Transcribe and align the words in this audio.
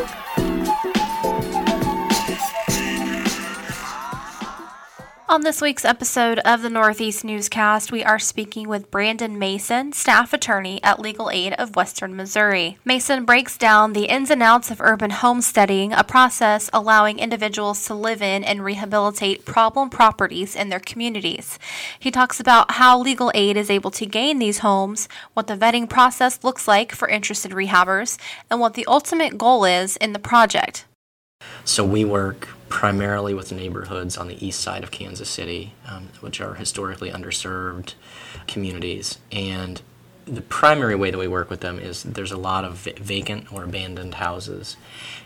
Thank 0.00 0.24
you. 0.24 0.29
On 5.30 5.42
this 5.42 5.60
week's 5.60 5.84
episode 5.84 6.40
of 6.40 6.60
the 6.60 6.68
Northeast 6.68 7.24
Newscast, 7.24 7.92
we 7.92 8.02
are 8.02 8.18
speaking 8.18 8.68
with 8.68 8.90
Brandon 8.90 9.38
Mason, 9.38 9.92
staff 9.92 10.32
attorney 10.32 10.82
at 10.82 10.98
Legal 10.98 11.30
Aid 11.30 11.52
of 11.52 11.76
Western 11.76 12.16
Missouri. 12.16 12.78
Mason 12.84 13.24
breaks 13.24 13.56
down 13.56 13.92
the 13.92 14.06
ins 14.06 14.28
and 14.28 14.42
outs 14.42 14.72
of 14.72 14.80
urban 14.80 15.10
homesteading, 15.10 15.92
a 15.92 16.02
process 16.02 16.68
allowing 16.72 17.20
individuals 17.20 17.84
to 17.84 17.94
live 17.94 18.20
in 18.20 18.42
and 18.42 18.64
rehabilitate 18.64 19.44
problem 19.44 19.88
properties 19.88 20.56
in 20.56 20.68
their 20.68 20.80
communities. 20.80 21.60
He 22.00 22.10
talks 22.10 22.40
about 22.40 22.72
how 22.72 22.98
Legal 22.98 23.30
Aid 23.32 23.56
is 23.56 23.70
able 23.70 23.92
to 23.92 24.06
gain 24.06 24.40
these 24.40 24.58
homes, 24.58 25.08
what 25.34 25.46
the 25.46 25.56
vetting 25.56 25.88
process 25.88 26.42
looks 26.42 26.66
like 26.66 26.90
for 26.90 27.06
interested 27.06 27.52
rehabbers, 27.52 28.18
and 28.50 28.58
what 28.58 28.74
the 28.74 28.86
ultimate 28.86 29.38
goal 29.38 29.64
is 29.64 29.96
in 29.98 30.12
the 30.12 30.18
project. 30.18 30.86
So 31.64 31.84
we 31.84 32.04
work 32.04 32.48
primarily 32.70 33.34
with 33.34 33.52
neighborhoods 33.52 34.16
on 34.16 34.28
the 34.28 34.46
east 34.46 34.60
side 34.60 34.82
of 34.82 34.90
Kansas 34.90 35.28
City, 35.28 35.74
um, 35.86 36.08
which 36.20 36.40
are 36.40 36.54
historically 36.54 37.10
underserved 37.10 37.94
communities. 38.46 39.18
And 39.30 39.82
the 40.26 40.40
primary 40.42 40.94
way 40.94 41.10
that 41.10 41.18
we 41.18 41.28
work 41.28 41.50
with 41.50 41.60
them 41.60 41.78
is 41.78 42.02
there's 42.02 42.32
a 42.32 42.38
lot 42.38 42.64
of 42.64 42.74
vacant 42.78 43.52
or 43.52 43.64
abandoned 43.64 44.14
houses. 44.14 44.76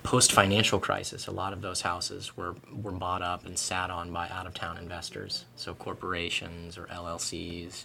Post 0.03 0.33
financial 0.33 0.79
crisis, 0.79 1.27
a 1.27 1.33
lot 1.33 1.53
of 1.53 1.62
those 1.62 1.83
houses 1.83 2.37
were, 2.37 2.55
were 2.73 2.93
bought 2.93 3.23
up 3.23 3.47
and 3.47 3.59
sat 3.59 3.91
on 3.91 4.12
by 4.12 4.29
out 4.29 4.47
of 4.47 4.55
town 4.55 4.79
investors, 4.79 5.45
so 5.57 5.75
corporations 5.75 6.77
or 6.79 6.84
LLCs 6.84 7.84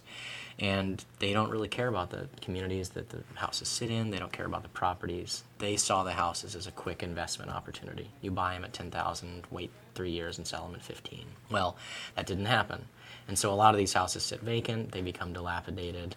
and 0.60 1.02
they 1.20 1.32
don't 1.32 1.50
really 1.50 1.68
care 1.68 1.88
about 1.88 2.10
the 2.10 2.28
communities 2.42 2.90
that 2.90 3.08
the 3.08 3.22
houses 3.34 3.66
sit 3.66 3.90
in. 3.90 4.10
They 4.10 4.18
don't 4.18 4.30
care 4.30 4.44
about 4.44 4.62
the 4.62 4.68
properties. 4.68 5.42
They 5.58 5.76
saw 5.76 6.04
the 6.04 6.12
houses 6.12 6.54
as 6.54 6.66
a 6.66 6.70
quick 6.72 7.02
investment 7.02 7.50
opportunity. 7.50 8.10
You 8.20 8.30
buy 8.30 8.54
them 8.54 8.64
at 8.64 8.74
10,000, 8.74 9.44
wait 9.50 9.70
3 9.94 10.10
years 10.10 10.36
and 10.36 10.46
sell 10.46 10.66
them 10.66 10.74
at 10.74 10.82
15. 10.82 11.24
Well, 11.50 11.76
that 12.14 12.26
didn't 12.26 12.44
happen. 12.44 12.84
And 13.26 13.38
so 13.38 13.50
a 13.50 13.54
lot 13.54 13.74
of 13.74 13.78
these 13.78 13.94
houses 13.94 14.22
sit 14.22 14.42
vacant, 14.42 14.92
they 14.92 15.00
become 15.00 15.32
dilapidated, 15.32 16.14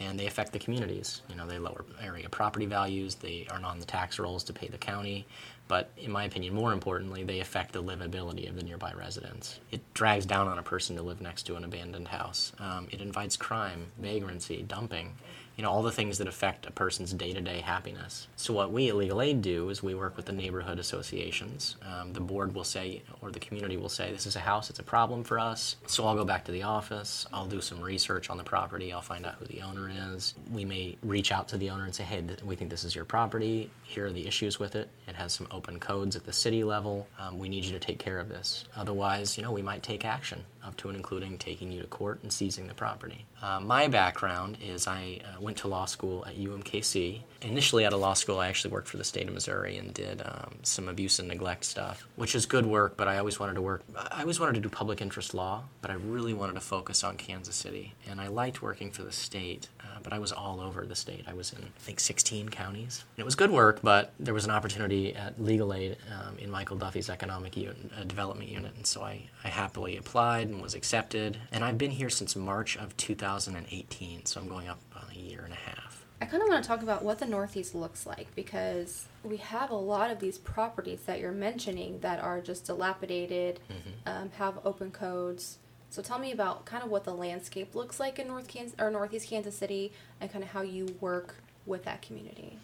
and 0.00 0.18
they 0.18 0.26
affect 0.26 0.52
the 0.52 0.58
communities. 0.58 1.22
You 1.28 1.36
know, 1.36 1.46
they 1.46 1.58
lower 1.58 1.84
area 2.02 2.28
property 2.28 2.66
values, 2.66 3.14
they 3.14 3.46
aren't 3.50 3.64
on 3.64 3.78
the 3.78 3.86
tax 3.86 4.18
rolls 4.18 4.44
to 4.44 4.52
pay 4.52 4.68
the 4.68 4.78
county, 4.78 5.26
but 5.68 5.90
in 5.96 6.10
my 6.10 6.24
opinion, 6.24 6.54
more 6.54 6.72
importantly, 6.72 7.24
they 7.24 7.40
affect 7.40 7.72
the 7.72 7.82
livability 7.82 8.48
of 8.48 8.56
the 8.56 8.62
nearby 8.62 8.92
residents. 8.92 9.60
It 9.70 9.80
drags 9.94 10.26
down 10.26 10.46
on 10.48 10.58
a 10.58 10.62
person 10.62 10.96
to 10.96 11.02
live 11.02 11.20
next 11.20 11.44
to 11.44 11.56
an 11.56 11.64
abandoned 11.64 12.08
house. 12.08 12.52
Um, 12.58 12.88
it 12.90 13.00
invites 13.00 13.36
crime, 13.36 13.86
vagrancy, 13.98 14.62
dumping, 14.62 15.16
you 15.56 15.62
know, 15.62 15.70
all 15.70 15.82
the 15.82 15.92
things 15.92 16.18
that 16.18 16.26
affect 16.26 16.66
a 16.66 16.70
person's 16.70 17.12
day-to-day 17.12 17.60
happiness. 17.60 18.26
So 18.36 18.52
what 18.52 18.72
we 18.72 18.88
at 18.88 18.96
Legal 18.96 19.22
Aid 19.22 19.42
do 19.42 19.68
is 19.70 19.82
we 19.82 19.94
work 19.94 20.16
with 20.16 20.26
the 20.26 20.32
neighborhood 20.32 20.78
associations. 20.78 21.76
Um, 21.82 22.12
the 22.12 22.20
board 22.20 22.54
will 22.54 22.64
say, 22.64 23.02
or 23.20 23.30
the 23.30 23.38
community 23.40 23.76
will 23.76 23.88
say, 23.88 24.10
this 24.10 24.26
is 24.26 24.36
a 24.36 24.40
house, 24.40 24.70
it's 24.70 24.80
a 24.80 24.84
problem 24.84 25.22
for 25.22 25.38
us. 25.38 25.76
So 25.86 26.06
I'll 26.06 26.16
go 26.16 26.24
back 26.24 26.44
to 26.46 26.52
the 26.52 26.62
office, 26.62 27.26
I'll 27.32 27.46
do 27.46 27.60
some 27.60 27.80
research 27.80 28.30
on 28.30 28.36
the 28.36 28.44
property, 28.44 28.92
I'll 28.92 29.00
find 29.00 29.24
out 29.24 29.34
who 29.34 29.44
the 29.46 29.62
owner 29.62 29.90
is. 30.12 30.34
We 30.52 30.64
may 30.64 30.96
reach 31.02 31.30
out 31.30 31.48
to 31.48 31.56
the 31.56 31.70
owner 31.70 31.84
and 31.84 31.94
say, 31.94 32.04
hey, 32.04 32.22
th- 32.22 32.42
we 32.42 32.56
think 32.56 32.70
this 32.70 32.84
is 32.84 32.94
your 32.94 33.04
property, 33.04 33.70
here 33.82 34.06
are 34.06 34.12
the 34.12 34.26
issues 34.26 34.58
with 34.58 34.74
it. 34.74 34.88
It 35.06 35.14
has 35.14 35.32
some 35.32 35.46
open 35.50 35.78
codes 35.78 36.16
at 36.16 36.24
the 36.24 36.32
city 36.32 36.64
level. 36.64 37.06
Um, 37.18 37.38
we 37.38 37.48
need 37.48 37.64
you 37.64 37.72
to 37.72 37.78
take 37.78 37.98
care 37.98 38.18
of 38.18 38.28
this. 38.28 38.64
Otherwise, 38.76 39.36
you 39.36 39.44
know, 39.44 39.52
we 39.52 39.62
might 39.62 39.82
take 39.82 40.04
action 40.04 40.44
up 40.64 40.76
to 40.78 40.88
and 40.88 40.96
including 40.96 41.38
taking 41.38 41.70
you 41.70 41.80
to 41.80 41.86
court 41.86 42.20
and 42.22 42.32
seizing 42.32 42.66
the 42.66 42.74
property. 42.74 43.26
Uh, 43.42 43.60
my 43.60 43.88
background 43.88 44.58
is 44.62 44.86
I 44.86 45.20
uh, 45.24 45.40
went 45.40 45.58
to 45.58 45.68
law 45.68 45.84
school 45.84 46.24
at 46.26 46.36
UMKC. 46.36 47.22
Initially, 47.44 47.84
out 47.84 47.92
of 47.92 48.00
law 48.00 48.14
school, 48.14 48.38
I 48.38 48.48
actually 48.48 48.72
worked 48.72 48.88
for 48.88 48.96
the 48.96 49.04
state 49.04 49.28
of 49.28 49.34
Missouri 49.34 49.76
and 49.76 49.92
did 49.92 50.22
um, 50.24 50.56
some 50.62 50.88
abuse 50.88 51.18
and 51.18 51.28
neglect 51.28 51.64
stuff, 51.64 52.06
which 52.16 52.34
is 52.34 52.46
good 52.46 52.64
work. 52.64 52.96
But 52.96 53.06
I 53.06 53.18
always 53.18 53.38
wanted 53.38 53.54
to 53.54 53.62
work. 53.62 53.82
I 53.96 54.22
always 54.22 54.40
wanted 54.40 54.54
to 54.54 54.60
do 54.60 54.68
public 54.70 55.02
interest 55.02 55.34
law, 55.34 55.64
but 55.82 55.90
I 55.90 55.94
really 55.94 56.32
wanted 56.32 56.54
to 56.54 56.60
focus 56.60 57.04
on 57.04 57.16
Kansas 57.16 57.54
City, 57.54 57.92
and 58.08 58.20
I 58.20 58.28
liked 58.28 58.62
working 58.62 58.90
for 58.90 59.02
the 59.02 59.12
state. 59.12 59.68
Uh, 59.80 59.98
but 60.02 60.12
I 60.12 60.18
was 60.18 60.32
all 60.32 60.60
over 60.60 60.86
the 60.86 60.94
state. 60.94 61.24
I 61.26 61.34
was 61.34 61.52
in 61.52 61.58
I 61.58 61.80
think 61.80 62.00
16 62.00 62.48
counties. 62.48 63.04
And 63.16 63.22
it 63.22 63.24
was 63.24 63.34
good 63.34 63.50
work, 63.50 63.80
but 63.82 64.12
there 64.18 64.34
was 64.34 64.44
an 64.44 64.50
opportunity 64.50 65.14
at 65.14 65.40
Legal 65.40 65.74
Aid 65.74 65.96
um, 66.12 66.38
in 66.38 66.50
Michael 66.50 66.76
Duffy's 66.76 67.10
economic 67.10 67.56
unit, 67.56 67.76
uh, 67.98 68.04
development 68.04 68.50
unit, 68.50 68.72
and 68.76 68.86
so 68.86 69.02
I, 69.02 69.28
I 69.44 69.48
happily 69.48 69.96
applied 69.96 70.48
and 70.48 70.62
was 70.62 70.74
accepted. 70.74 71.36
And 71.52 71.62
I've 71.62 71.78
been 71.78 71.90
here 71.90 72.10
since 72.10 72.34
March 72.34 72.76
of 72.76 72.96
2018, 72.96 74.24
so 74.24 74.40
I'm 74.40 74.48
going 74.48 74.68
up 74.68 74.80
on 74.96 75.04
a 75.14 75.18
year 75.18 75.42
and 75.44 75.52
a 75.52 75.56
half. 75.56 75.83
I 76.20 76.26
kind 76.26 76.42
of 76.42 76.48
want 76.48 76.62
to 76.62 76.68
talk 76.68 76.82
about 76.82 77.04
what 77.04 77.18
the 77.18 77.26
Northeast 77.26 77.74
looks 77.74 78.06
like 78.06 78.34
because 78.34 79.06
we 79.22 79.36
have 79.38 79.70
a 79.70 79.76
lot 79.76 80.10
of 80.10 80.20
these 80.20 80.38
properties 80.38 81.02
that 81.02 81.20
you're 81.20 81.32
mentioning 81.32 81.98
that 82.00 82.20
are 82.20 82.40
just 82.40 82.66
dilapidated, 82.66 83.60
mm-hmm. 83.70 84.08
um, 84.08 84.30
have 84.38 84.58
open 84.64 84.90
codes. 84.90 85.58
So 85.90 86.02
tell 86.02 86.18
me 86.18 86.32
about 86.32 86.64
kind 86.64 86.82
of 86.82 86.90
what 86.90 87.04
the 87.04 87.14
landscape 87.14 87.74
looks 87.74 88.00
like 88.00 88.18
in 88.18 88.28
North 88.28 88.48
Kansas 88.48 88.74
or 88.80 88.90
Northeast 88.90 89.28
Kansas 89.28 89.56
City, 89.56 89.92
and 90.20 90.30
kind 90.30 90.42
of 90.42 90.50
how 90.50 90.62
you 90.62 90.96
work 91.00 91.36
with 91.66 91.84
that 91.84 92.02
community. 92.02 92.58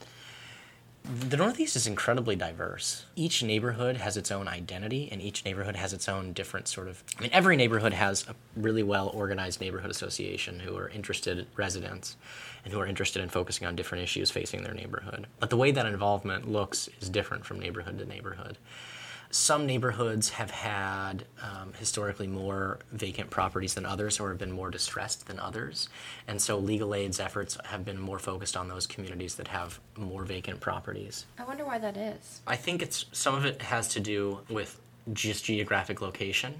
The 1.04 1.36
Northeast 1.36 1.76
is 1.76 1.86
incredibly 1.86 2.36
diverse. 2.36 3.04
Each 3.16 3.42
neighborhood 3.42 3.96
has 3.96 4.16
its 4.16 4.30
own 4.30 4.46
identity, 4.46 5.08
and 5.10 5.20
each 5.20 5.44
neighborhood 5.44 5.74
has 5.76 5.92
its 5.92 6.08
own 6.08 6.32
different 6.32 6.68
sort 6.68 6.88
of. 6.88 7.02
I 7.18 7.22
mean, 7.22 7.30
every 7.32 7.56
neighborhood 7.56 7.92
has 7.94 8.26
a 8.28 8.34
really 8.54 8.82
well 8.82 9.08
organized 9.08 9.60
neighborhood 9.60 9.90
association 9.90 10.60
who 10.60 10.76
are 10.76 10.88
interested 10.88 11.46
residents 11.56 12.16
and 12.64 12.72
who 12.72 12.78
are 12.78 12.86
interested 12.86 13.22
in 13.22 13.28
focusing 13.28 13.66
on 13.66 13.74
different 13.74 14.04
issues 14.04 14.30
facing 14.30 14.62
their 14.62 14.74
neighborhood. 14.74 15.26
But 15.40 15.50
the 15.50 15.56
way 15.56 15.70
that 15.72 15.86
involvement 15.86 16.50
looks 16.50 16.88
is 17.00 17.08
different 17.08 17.44
from 17.44 17.58
neighborhood 17.58 17.98
to 17.98 18.04
neighborhood 18.04 18.58
some 19.30 19.64
neighborhoods 19.64 20.30
have 20.30 20.50
had 20.50 21.24
um, 21.42 21.72
historically 21.78 22.26
more 22.26 22.80
vacant 22.92 23.30
properties 23.30 23.74
than 23.74 23.86
others 23.86 24.18
or 24.18 24.30
have 24.30 24.38
been 24.38 24.50
more 24.52 24.70
distressed 24.70 25.26
than 25.26 25.38
others. 25.38 25.88
And 26.26 26.42
so 26.42 26.58
legal 26.58 26.94
aid's 26.94 27.20
efforts 27.20 27.56
have 27.64 27.84
been 27.84 27.98
more 27.98 28.18
focused 28.18 28.56
on 28.56 28.68
those 28.68 28.86
communities 28.86 29.36
that 29.36 29.48
have 29.48 29.78
more 29.96 30.24
vacant 30.24 30.60
properties. 30.60 31.26
I 31.38 31.44
wonder 31.44 31.64
why 31.64 31.78
that 31.78 31.96
is. 31.96 32.40
I 32.46 32.56
think 32.56 32.82
it's 32.82 33.06
some 33.12 33.34
of 33.34 33.44
it 33.44 33.62
has 33.62 33.88
to 33.88 34.00
do 34.00 34.40
with 34.48 34.80
just 35.12 35.44
geographic 35.44 36.00
location. 36.00 36.54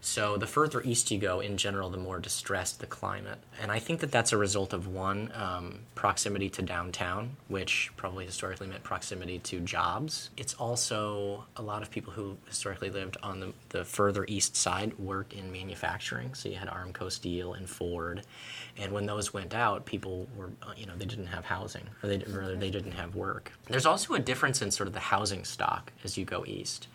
So 0.00 0.36
the 0.36 0.46
further 0.46 0.80
east 0.82 1.10
you 1.10 1.18
go, 1.18 1.40
in 1.40 1.56
general, 1.56 1.90
the 1.90 1.98
more 1.98 2.20
distressed 2.20 2.78
the 2.78 2.86
climate. 2.86 3.38
And 3.60 3.72
I 3.72 3.80
think 3.80 3.98
that 4.00 4.12
that's 4.12 4.32
a 4.32 4.36
result 4.36 4.72
of 4.72 4.86
one, 4.86 5.32
um, 5.34 5.80
proximity 5.96 6.48
to 6.50 6.62
downtown, 6.62 7.36
which 7.48 7.90
probably 7.96 8.24
historically 8.24 8.68
meant 8.68 8.84
proximity 8.84 9.40
to 9.40 9.58
jobs. 9.58 10.30
It's 10.36 10.54
also 10.54 11.44
a 11.56 11.62
lot 11.62 11.82
of 11.82 11.90
people 11.90 12.12
who 12.12 12.36
historically 12.46 12.90
lived 12.90 13.16
on 13.24 13.40
the, 13.40 13.52
the 13.70 13.84
further 13.84 14.24
east 14.28 14.54
side 14.54 14.96
worked 15.00 15.32
in 15.32 15.50
manufacturing. 15.50 16.32
So 16.34 16.48
you 16.48 16.56
had 16.56 16.68
Armco 16.68 17.10
Steel 17.10 17.54
and 17.54 17.68
Ford. 17.68 18.22
And 18.76 18.92
when 18.92 19.06
those 19.06 19.34
went 19.34 19.52
out, 19.52 19.84
people 19.84 20.28
were, 20.36 20.50
uh, 20.62 20.74
you 20.76 20.86
know, 20.86 20.94
they 20.96 21.06
didn't 21.06 21.26
have 21.26 21.44
housing, 21.44 21.88
or 22.04 22.08
they, 22.08 22.22
or 22.22 22.54
they 22.54 22.70
didn't 22.70 22.92
have 22.92 23.16
work. 23.16 23.50
There's 23.66 23.86
also 23.86 24.14
a 24.14 24.20
difference 24.20 24.62
in 24.62 24.70
sort 24.70 24.86
of 24.86 24.92
the 24.92 25.00
housing 25.00 25.44
stock 25.44 25.92
as 26.04 26.16
you 26.16 26.24
go 26.24 26.44
east. 26.46 26.86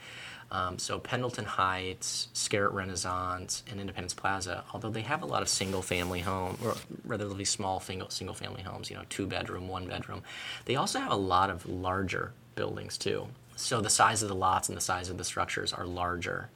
Um, 0.53 0.77
so 0.77 0.99
Pendleton 0.99 1.45
Heights, 1.45 2.27
Scarritt 2.35 2.73
Renaissance, 2.73 3.63
and 3.69 3.81
Independence 3.81 4.13
Plaza, 4.13 4.63
although 4.71 4.91
they 4.91 5.01
have 5.01 5.23
a 5.23 5.25
lot 5.25 5.41
of 5.41 5.49
single-family 5.49 6.19
home 6.19 6.59
or 6.63 6.75
relatively 7.03 7.43
small 7.43 7.79
single 7.79 8.11
single-family 8.11 8.61
homes, 8.61 8.91
you 8.91 8.95
know, 8.95 9.01
two 9.09 9.25
bedroom, 9.25 9.67
one 9.67 9.87
bedroom, 9.87 10.21
they 10.65 10.75
also 10.75 10.99
have 10.99 11.11
a 11.11 11.15
lot 11.15 11.49
of 11.49 11.65
larger 11.65 12.33
buildings 12.53 12.99
too. 12.99 13.27
So 13.55 13.81
the 13.81 13.89
size 13.89 14.21
of 14.21 14.29
the 14.29 14.35
lots 14.35 14.69
and 14.69 14.77
the 14.77 14.81
size 14.81 15.09
of 15.09 15.17
the 15.17 15.23
structures 15.23 15.73
are 15.73 15.87
larger. 15.87 16.49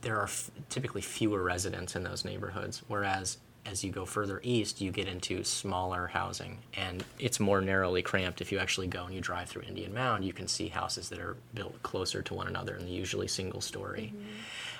There 0.00 0.16
are 0.16 0.24
f- 0.24 0.50
typically 0.70 1.02
fewer 1.02 1.42
residents 1.42 1.94
in 1.94 2.04
those 2.04 2.24
neighborhoods, 2.24 2.82
whereas 2.88 3.36
as 3.70 3.82
you 3.84 3.90
go 3.90 4.04
further 4.04 4.40
east, 4.42 4.80
you 4.80 4.90
get 4.90 5.08
into 5.08 5.44
smaller 5.44 6.06
housing, 6.06 6.58
and 6.74 7.04
it's 7.18 7.40
more 7.40 7.60
narrowly 7.60 8.02
cramped. 8.02 8.40
If 8.40 8.52
you 8.52 8.58
actually 8.58 8.86
go 8.86 9.04
and 9.04 9.14
you 9.14 9.20
drive 9.20 9.48
through 9.48 9.62
Indian 9.62 9.92
Mound, 9.92 10.24
you 10.24 10.32
can 10.32 10.48
see 10.48 10.68
houses 10.68 11.08
that 11.08 11.18
are 11.18 11.36
built 11.54 11.82
closer 11.82 12.22
to 12.22 12.34
one 12.34 12.46
another 12.46 12.74
and 12.74 12.88
usually 12.88 13.28
single 13.28 13.60
story. 13.60 14.12
Mm-hmm. 14.14 14.26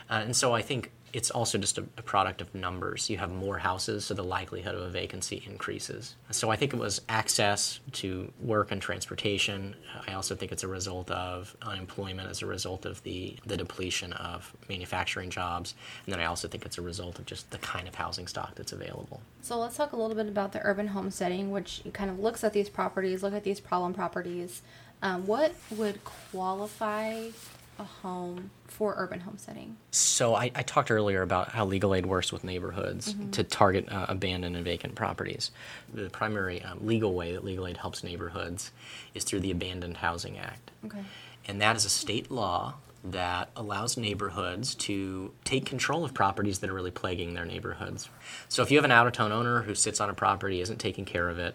Uh, 0.09 0.23
and 0.25 0.37
so 0.37 0.55
I 0.55 0.63
think 0.63 0.93
it's 1.13 1.31
also 1.31 1.57
just 1.57 1.79
a, 1.79 1.85
a, 1.97 2.03
product 2.03 2.43
of 2.43 2.55
numbers. 2.55 3.09
You 3.09 3.17
have 3.17 3.31
more 3.31 3.57
houses, 3.59 4.05
so 4.05 4.13
the 4.13 4.23
likelihood 4.23 4.75
of 4.75 4.83
a 4.83 4.91
vacancy 4.91 5.43
increases. 5.47 6.15
So 6.31 6.51
I 6.51 6.57
think 6.57 6.75
it 6.75 6.79
was 6.79 7.01
access 7.09 7.81
to 7.93 8.31
work 8.41 8.71
and 8.71 8.83
transportation. 8.83 9.77
I 10.07 10.13
also 10.13 10.35
think 10.35 10.53
it's 10.53 10.63
a 10.63 10.69
result 10.69 11.11
of 11.11 11.57
unemployment 11.63 12.29
as 12.29 12.43
a 12.43 12.47
result 12.47 12.85
of 12.85 13.03
the, 13.03 13.37
the 13.47 13.57
depletion 13.57 14.13
of 14.13 14.55
manufacturing 14.69 15.31
jobs. 15.31 15.75
And 16.05 16.13
then 16.13 16.21
I 16.21 16.27
also 16.27 16.49
think 16.49 16.67
it's 16.67 16.77
a 16.77 16.83
result 16.83 17.19
of 17.19 17.25
just 17.25 17.51
the 17.51 17.59
kind 17.59 17.89
of 17.89 17.95
housing 17.95 18.27
stock 18.27 18.55
that's 18.55 18.73
available. 18.73 19.23
So 19.41 19.59
let's 19.59 19.77
talk 19.77 19.93
a 19.93 19.97
little 19.97 20.17
bit 20.17 20.27
about 20.27 20.53
the 20.53 20.61
urban 20.65 20.89
homesteading, 20.89 21.51
which 21.51 21.83
kind 21.95 22.11
of 22.11 22.19
looks 22.19 22.45
at 22.45 22.53
these 22.53 22.69
properties, 22.69 23.23
look 23.23 23.33
at 23.33 23.45
these 23.45 23.61
problem 23.61 23.95
properties. 23.95 24.61
Um, 25.03 25.27
what 25.27 25.55
would 25.71 26.05
qualify 26.05 27.29
a 27.79 27.85
home 27.85 28.51
for 28.67 28.95
urban 28.97 29.21
homesteading? 29.21 29.77
So 29.91 30.35
I, 30.35 30.51
I 30.55 30.63
talked 30.63 30.91
earlier 30.91 31.23
about 31.23 31.51
how 31.51 31.65
legal 31.65 31.95
aid 31.95 32.07
works 32.07 32.33
with 32.33 32.45
neighborhoods 32.45 33.13
Mm-hmm. 33.15 33.31
to 33.31 33.45
target 33.45 33.91
uh, 33.91 34.07
abandoned 34.09 34.57
and 34.57 34.65
vacant 34.65 34.95
properties. 34.95 35.51
The 35.93 36.11
primary 36.11 36.63
um, 36.63 36.79
legal 36.87 37.15
way 37.15 37.33
that 37.33 37.45
legal 37.45 37.67
aid 37.67 37.77
helps 37.77 38.03
neighborhoods 38.03 38.73
is 39.15 39.25
through 39.25 39.41
the 39.41 39.51
Abandoned 39.51 39.99
Housing 39.99 40.39
Act. 40.39 40.71
Okay. 40.85 41.05
And 41.47 41.61
that 41.61 41.77
is 41.77 41.85
a 41.85 41.91
state 41.91 42.31
law 42.31 42.75
that 43.05 43.51
allows 43.55 43.97
neighborhoods 43.97 44.75
to 44.75 45.33
take 45.45 45.65
control 45.65 46.05
of 46.05 46.13
properties 46.13 46.59
that 46.59 46.69
are 46.71 46.75
really 46.75 46.91
plaguing 46.91 47.35
their 47.35 47.45
neighborhoods. 47.45 48.09
So 48.49 48.63
if 48.63 48.71
you 48.73 48.79
have 48.79 48.85
an 48.85 48.91
out 48.91 49.07
of 49.07 49.13
town 49.13 49.31
owner 49.31 49.63
who 49.63 49.77
sits 49.77 50.01
on 50.01 50.11
a 50.11 50.15
property, 50.15 50.61
isn't 50.61 50.79
taking 50.79 51.05
care 51.05 51.29
of 51.29 51.39
it, 51.39 51.55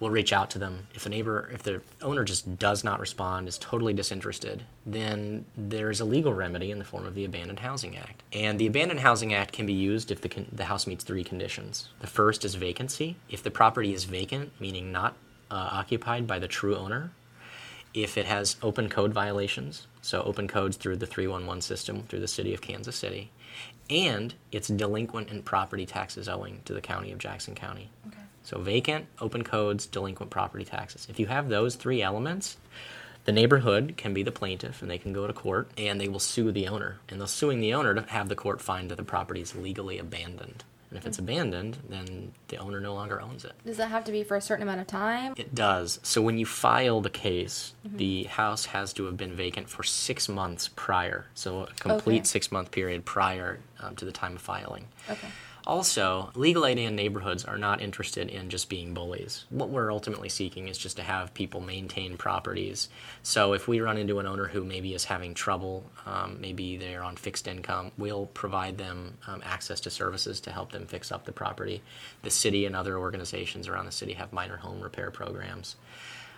we'll 0.00 0.10
reach 0.10 0.32
out 0.32 0.50
to 0.50 0.58
them. 0.58 0.86
If 0.94 1.06
a 1.06 1.08
neighbor, 1.08 1.48
if 1.52 1.62
the 1.62 1.80
owner 2.02 2.24
just 2.24 2.58
does 2.58 2.84
not 2.84 3.00
respond, 3.00 3.48
is 3.48 3.58
totally 3.58 3.92
disinterested, 3.92 4.64
then 4.84 5.44
there's 5.56 6.00
a 6.00 6.04
legal 6.04 6.34
remedy 6.34 6.70
in 6.70 6.78
the 6.78 6.84
form 6.84 7.06
of 7.06 7.14
the 7.14 7.24
Abandoned 7.24 7.60
Housing 7.60 7.96
Act. 7.96 8.22
And 8.32 8.58
the 8.58 8.66
Abandoned 8.66 9.00
Housing 9.00 9.32
Act 9.34 9.52
can 9.52 9.66
be 9.66 9.72
used 9.72 10.10
if 10.10 10.20
the, 10.20 10.28
con- 10.28 10.48
the 10.52 10.64
house 10.64 10.86
meets 10.86 11.04
three 11.04 11.24
conditions. 11.24 11.88
The 12.00 12.06
first 12.06 12.44
is 12.44 12.54
vacancy. 12.54 13.16
If 13.28 13.42
the 13.42 13.50
property 13.50 13.94
is 13.94 14.04
vacant, 14.04 14.52
meaning 14.60 14.92
not 14.92 15.16
uh, 15.50 15.68
occupied 15.72 16.26
by 16.26 16.38
the 16.38 16.48
true 16.48 16.76
owner, 16.76 17.12
if 17.94 18.18
it 18.18 18.26
has 18.26 18.56
open 18.62 18.90
code 18.90 19.14
violations, 19.14 19.86
so 20.02 20.22
open 20.22 20.46
codes 20.46 20.76
through 20.76 20.96
the 20.96 21.06
311 21.06 21.62
system 21.62 22.02
through 22.02 22.20
the 22.20 22.28
city 22.28 22.52
of 22.52 22.60
Kansas 22.60 22.94
City, 22.94 23.30
and 23.88 24.34
it's 24.52 24.68
delinquent 24.68 25.30
in 25.30 25.42
property 25.42 25.86
taxes 25.86 26.28
owing 26.28 26.60
to 26.66 26.74
the 26.74 26.80
county 26.80 27.10
of 27.12 27.18
Jackson 27.18 27.54
County. 27.54 27.88
Okay. 28.06 28.18
So 28.46 28.60
vacant, 28.60 29.06
open 29.20 29.42
codes, 29.42 29.86
delinquent 29.86 30.30
property 30.30 30.64
taxes. 30.64 31.08
If 31.10 31.18
you 31.18 31.26
have 31.26 31.48
those 31.48 31.74
three 31.74 32.00
elements, 32.00 32.56
the 33.24 33.32
neighborhood 33.32 33.94
can 33.96 34.14
be 34.14 34.22
the 34.22 34.30
plaintiff 34.30 34.80
and 34.82 34.88
they 34.90 34.98
can 34.98 35.12
go 35.12 35.26
to 35.26 35.32
court 35.32 35.68
and 35.76 36.00
they 36.00 36.06
will 36.08 36.20
sue 36.20 36.52
the 36.52 36.68
owner. 36.68 36.98
And 37.08 37.20
they're 37.20 37.26
suing 37.26 37.60
the 37.60 37.74
owner 37.74 37.92
to 37.94 38.02
have 38.02 38.28
the 38.28 38.36
court 38.36 38.60
find 38.60 38.88
that 38.90 38.96
the 38.98 39.02
property 39.02 39.40
is 39.40 39.56
legally 39.56 39.98
abandoned. 39.98 40.62
And 40.90 40.96
if 40.96 41.04
it's 41.04 41.18
abandoned, 41.18 41.78
then 41.88 42.30
the 42.46 42.58
owner 42.58 42.78
no 42.78 42.94
longer 42.94 43.20
owns 43.20 43.44
it. 43.44 43.54
Does 43.66 43.78
that 43.78 43.88
have 43.90 44.04
to 44.04 44.12
be 44.12 44.22
for 44.22 44.36
a 44.36 44.40
certain 44.40 44.62
amount 44.62 44.80
of 44.80 44.86
time? 44.86 45.34
It 45.36 45.52
does. 45.52 45.98
So 46.04 46.22
when 46.22 46.38
you 46.38 46.46
file 46.46 47.00
the 47.00 47.10
case, 47.10 47.74
the 47.84 48.24
house 48.24 48.66
has 48.66 48.92
to 48.92 49.06
have 49.06 49.16
been 49.16 49.34
vacant 49.34 49.68
for 49.68 49.82
six 49.82 50.28
months 50.28 50.68
prior. 50.76 51.26
So 51.34 51.62
a 51.64 51.66
complete 51.80 52.18
Okay. 52.18 52.24
six 52.26 52.52
month 52.52 52.70
period 52.70 53.04
prior 53.04 53.58
um, 53.80 53.96
to 53.96 54.04
the 54.04 54.12
time 54.12 54.36
of 54.36 54.40
filing. 54.40 54.84
Okay. 55.10 55.26
Also, 55.66 56.30
legal 56.36 56.64
aid 56.64 56.78
and 56.78 56.94
neighborhoods 56.94 57.44
are 57.44 57.58
not 57.58 57.82
interested 57.82 58.28
in 58.28 58.48
just 58.48 58.68
being 58.68 58.94
bullies. 58.94 59.46
What 59.50 59.68
we're 59.68 59.92
ultimately 59.92 60.28
seeking 60.28 60.68
is 60.68 60.78
just 60.78 60.96
to 60.96 61.02
have 61.02 61.34
people 61.34 61.60
maintain 61.60 62.16
properties. 62.16 62.88
So 63.24 63.52
if 63.52 63.66
we 63.66 63.80
run 63.80 63.98
into 63.98 64.20
an 64.20 64.26
owner 64.26 64.46
who 64.46 64.64
maybe 64.64 64.94
is 64.94 65.04
having 65.04 65.34
trouble, 65.34 65.90
um, 66.06 66.38
maybe 66.40 66.76
they're 66.76 67.02
on 67.02 67.16
fixed 67.16 67.48
income, 67.48 67.90
we'll 67.98 68.26
provide 68.26 68.78
them 68.78 69.14
um, 69.26 69.42
access 69.44 69.80
to 69.80 69.90
services 69.90 70.38
to 70.42 70.52
help 70.52 70.70
them 70.70 70.86
fix 70.86 71.10
up 71.10 71.24
the 71.24 71.32
property. 71.32 71.82
The 72.22 72.30
city 72.30 72.64
and 72.64 72.76
other 72.76 72.96
organizations 72.96 73.66
around 73.66 73.86
the 73.86 73.92
city 73.92 74.12
have 74.12 74.32
minor 74.32 74.58
home 74.58 74.80
repair 74.80 75.10
programs. 75.10 75.74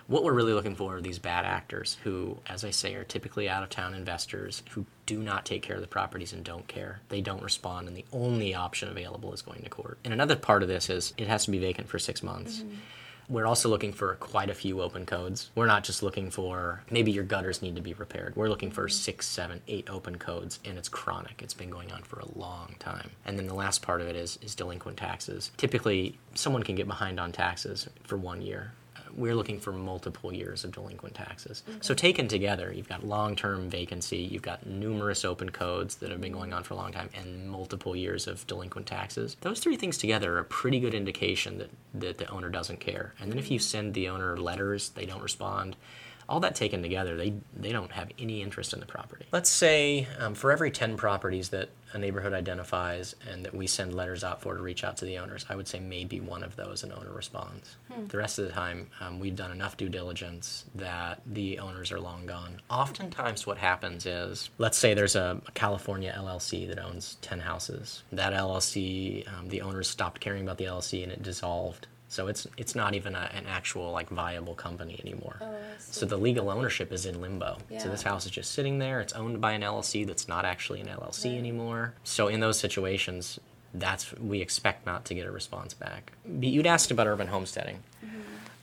What 0.09 0.23
we're 0.23 0.33
really 0.33 0.53
looking 0.53 0.73
for 0.73 0.97
are 0.97 1.01
these 1.01 1.19
bad 1.19 1.45
actors 1.45 1.97
who, 2.03 2.39
as 2.47 2.65
I 2.65 2.71
say, 2.71 2.95
are 2.95 3.03
typically 3.03 3.47
out 3.47 3.61
of 3.61 3.69
town 3.69 3.93
investors 3.93 4.63
who 4.71 4.87
do 5.05 5.19
not 5.19 5.45
take 5.45 5.61
care 5.61 5.75
of 5.75 5.83
the 5.83 5.87
properties 5.87 6.33
and 6.33 6.43
don't 6.43 6.67
care. 6.67 7.01
They 7.09 7.21
don't 7.21 7.43
respond, 7.43 7.87
and 7.87 7.95
the 7.95 8.05
only 8.11 8.55
option 8.55 8.89
available 8.89 9.31
is 9.33 9.43
going 9.43 9.61
to 9.61 9.69
court. 9.69 9.99
And 10.03 10.11
another 10.11 10.35
part 10.35 10.63
of 10.63 10.67
this 10.67 10.89
is 10.89 11.13
it 11.19 11.27
has 11.27 11.45
to 11.45 11.51
be 11.51 11.59
vacant 11.59 11.89
for 11.89 11.99
six 11.99 12.23
months. 12.23 12.61
Mm-hmm. 12.61 12.73
We're 13.29 13.45
also 13.45 13.69
looking 13.69 13.93
for 13.93 14.15
quite 14.15 14.49
a 14.49 14.55
few 14.55 14.81
open 14.81 15.05
codes. 15.05 15.51
We're 15.53 15.67
not 15.67 15.83
just 15.83 16.01
looking 16.01 16.31
for 16.31 16.81
maybe 16.89 17.11
your 17.11 17.23
gutters 17.23 17.61
need 17.61 17.75
to 17.75 17.81
be 17.83 17.93
repaired. 17.93 18.35
We're 18.35 18.49
looking 18.49 18.71
for 18.71 18.85
mm-hmm. 18.85 18.89
six, 18.89 19.27
seven, 19.27 19.61
eight 19.67 19.87
open 19.91 20.17
codes, 20.17 20.59
and 20.65 20.79
it's 20.79 20.89
chronic. 20.89 21.43
It's 21.43 21.53
been 21.53 21.69
going 21.69 21.91
on 21.91 22.01
for 22.01 22.19
a 22.19 22.39
long 22.39 22.73
time. 22.79 23.11
And 23.25 23.37
then 23.37 23.45
the 23.45 23.53
last 23.53 23.83
part 23.83 24.01
of 24.01 24.07
it 24.07 24.15
is, 24.15 24.39
is 24.41 24.55
delinquent 24.55 24.97
taxes. 24.97 25.51
Typically, 25.57 26.17
someone 26.33 26.63
can 26.63 26.73
get 26.73 26.87
behind 26.87 27.19
on 27.19 27.31
taxes 27.31 27.87
for 28.05 28.17
one 28.17 28.41
year. 28.41 28.71
We're 29.15 29.35
looking 29.35 29.59
for 29.59 29.71
multiple 29.71 30.33
years 30.33 30.63
of 30.63 30.71
delinquent 30.71 31.15
taxes. 31.15 31.63
So, 31.81 31.93
taken 31.93 32.27
together, 32.27 32.71
you've 32.73 32.89
got 32.89 33.03
long 33.03 33.35
term 33.35 33.69
vacancy, 33.69 34.17
you've 34.17 34.41
got 34.41 34.65
numerous 34.65 35.25
open 35.25 35.49
codes 35.49 35.95
that 35.97 36.11
have 36.11 36.21
been 36.21 36.31
going 36.31 36.53
on 36.53 36.63
for 36.63 36.73
a 36.73 36.77
long 36.77 36.91
time, 36.91 37.09
and 37.13 37.49
multiple 37.49 37.95
years 37.95 38.27
of 38.27 38.45
delinquent 38.47 38.87
taxes. 38.87 39.37
Those 39.41 39.59
three 39.59 39.75
things 39.75 39.97
together 39.97 40.35
are 40.35 40.39
a 40.39 40.45
pretty 40.45 40.79
good 40.79 40.93
indication 40.93 41.57
that, 41.57 41.69
that 41.95 42.17
the 42.17 42.27
owner 42.29 42.49
doesn't 42.49 42.79
care. 42.79 43.13
And 43.19 43.31
then, 43.31 43.39
if 43.39 43.51
you 43.51 43.59
send 43.59 43.93
the 43.93 44.09
owner 44.09 44.37
letters, 44.37 44.89
they 44.89 45.05
don't 45.05 45.21
respond. 45.21 45.75
All 46.27 46.39
that 46.41 46.53
taken 46.53 46.83
together, 46.83 47.17
they, 47.17 47.33
they 47.57 47.71
don't 47.71 47.91
have 47.91 48.11
any 48.19 48.43
interest 48.43 48.71
in 48.73 48.79
the 48.79 48.85
property. 48.85 49.25
Let's 49.31 49.49
say 49.49 50.07
um, 50.19 50.35
for 50.35 50.51
every 50.51 50.69
10 50.69 50.95
properties 50.95 51.49
that 51.49 51.69
a 51.93 51.97
neighborhood 51.97 52.33
identifies 52.33 53.15
and 53.29 53.45
that 53.45 53.53
we 53.53 53.67
send 53.67 53.95
letters 53.95 54.23
out 54.23 54.41
for 54.41 54.55
to 54.55 54.61
reach 54.61 54.83
out 54.83 54.97
to 54.97 55.05
the 55.05 55.17
owners, 55.17 55.45
I 55.49 55.55
would 55.55 55.67
say 55.67 55.79
maybe 55.79 56.19
one 56.19 56.43
of 56.43 56.55
those 56.55 56.83
an 56.83 56.91
owner 56.91 57.11
responds. 57.11 57.75
The 58.07 58.17
rest 58.17 58.39
of 58.39 58.45
the 58.45 58.51
time, 58.51 58.87
um, 58.99 59.19
we've 59.19 59.35
done 59.35 59.51
enough 59.51 59.77
due 59.77 59.89
diligence 59.89 60.65
that 60.75 61.21
the 61.25 61.59
owners 61.59 61.91
are 61.91 61.99
long 61.99 62.25
gone. 62.25 62.61
Oftentimes, 62.69 63.45
what 63.47 63.57
happens 63.57 64.05
is, 64.05 64.49
let's 64.57 64.77
say 64.77 64.93
there's 64.93 65.15
a, 65.15 65.41
a 65.47 65.51
California 65.51 66.13
LLC 66.17 66.67
that 66.67 66.79
owns 66.79 67.17
10 67.21 67.39
houses. 67.39 68.03
That 68.11 68.33
LLC, 68.33 69.27
um, 69.37 69.49
the 69.49 69.61
owners 69.61 69.89
stopped 69.89 70.21
caring 70.21 70.43
about 70.43 70.57
the 70.57 70.65
LLC 70.65 71.03
and 71.03 71.11
it 71.11 71.23
dissolved. 71.23 71.87
So 72.09 72.25
it's 72.27 72.47
it's 72.57 72.75
not 72.75 72.95
even 72.95 73.15
a, 73.15 73.29
an 73.33 73.45
actual 73.47 73.91
like 73.91 74.09
viable 74.09 74.55
company 74.55 74.99
anymore. 75.05 75.37
Oh, 75.41 75.45
So 75.91 76.05
the 76.05 76.17
legal 76.17 76.49
ownership 76.49 76.91
is 76.91 77.05
in 77.05 77.21
limbo. 77.21 77.57
So 77.77 77.87
this 77.87 78.01
house 78.01 78.25
is 78.25 78.31
just 78.31 78.51
sitting 78.51 78.79
there. 78.79 78.99
It's 78.99 79.13
owned 79.13 79.39
by 79.39 79.51
an 79.53 79.61
LLC 79.61 80.05
that's 80.05 80.27
not 80.27 80.43
actually 80.43 80.81
an 80.81 80.87
LLC 80.87 81.31
Right. 81.31 81.37
anymore. 81.37 81.93
So 82.03 82.27
in 82.27 82.39
those 82.39 82.59
situations, 82.59 83.39
that's 83.75 84.11
we 84.17 84.41
expect 84.41 84.87
not 84.87 85.05
to 85.05 85.13
get 85.13 85.27
a 85.27 85.31
response 85.31 85.75
back. 85.75 86.13
But 86.25 86.49
You'd 86.49 86.65
asked 86.65 86.89
about 86.89 87.05
urban 87.05 87.27
homesteading. 87.27 87.83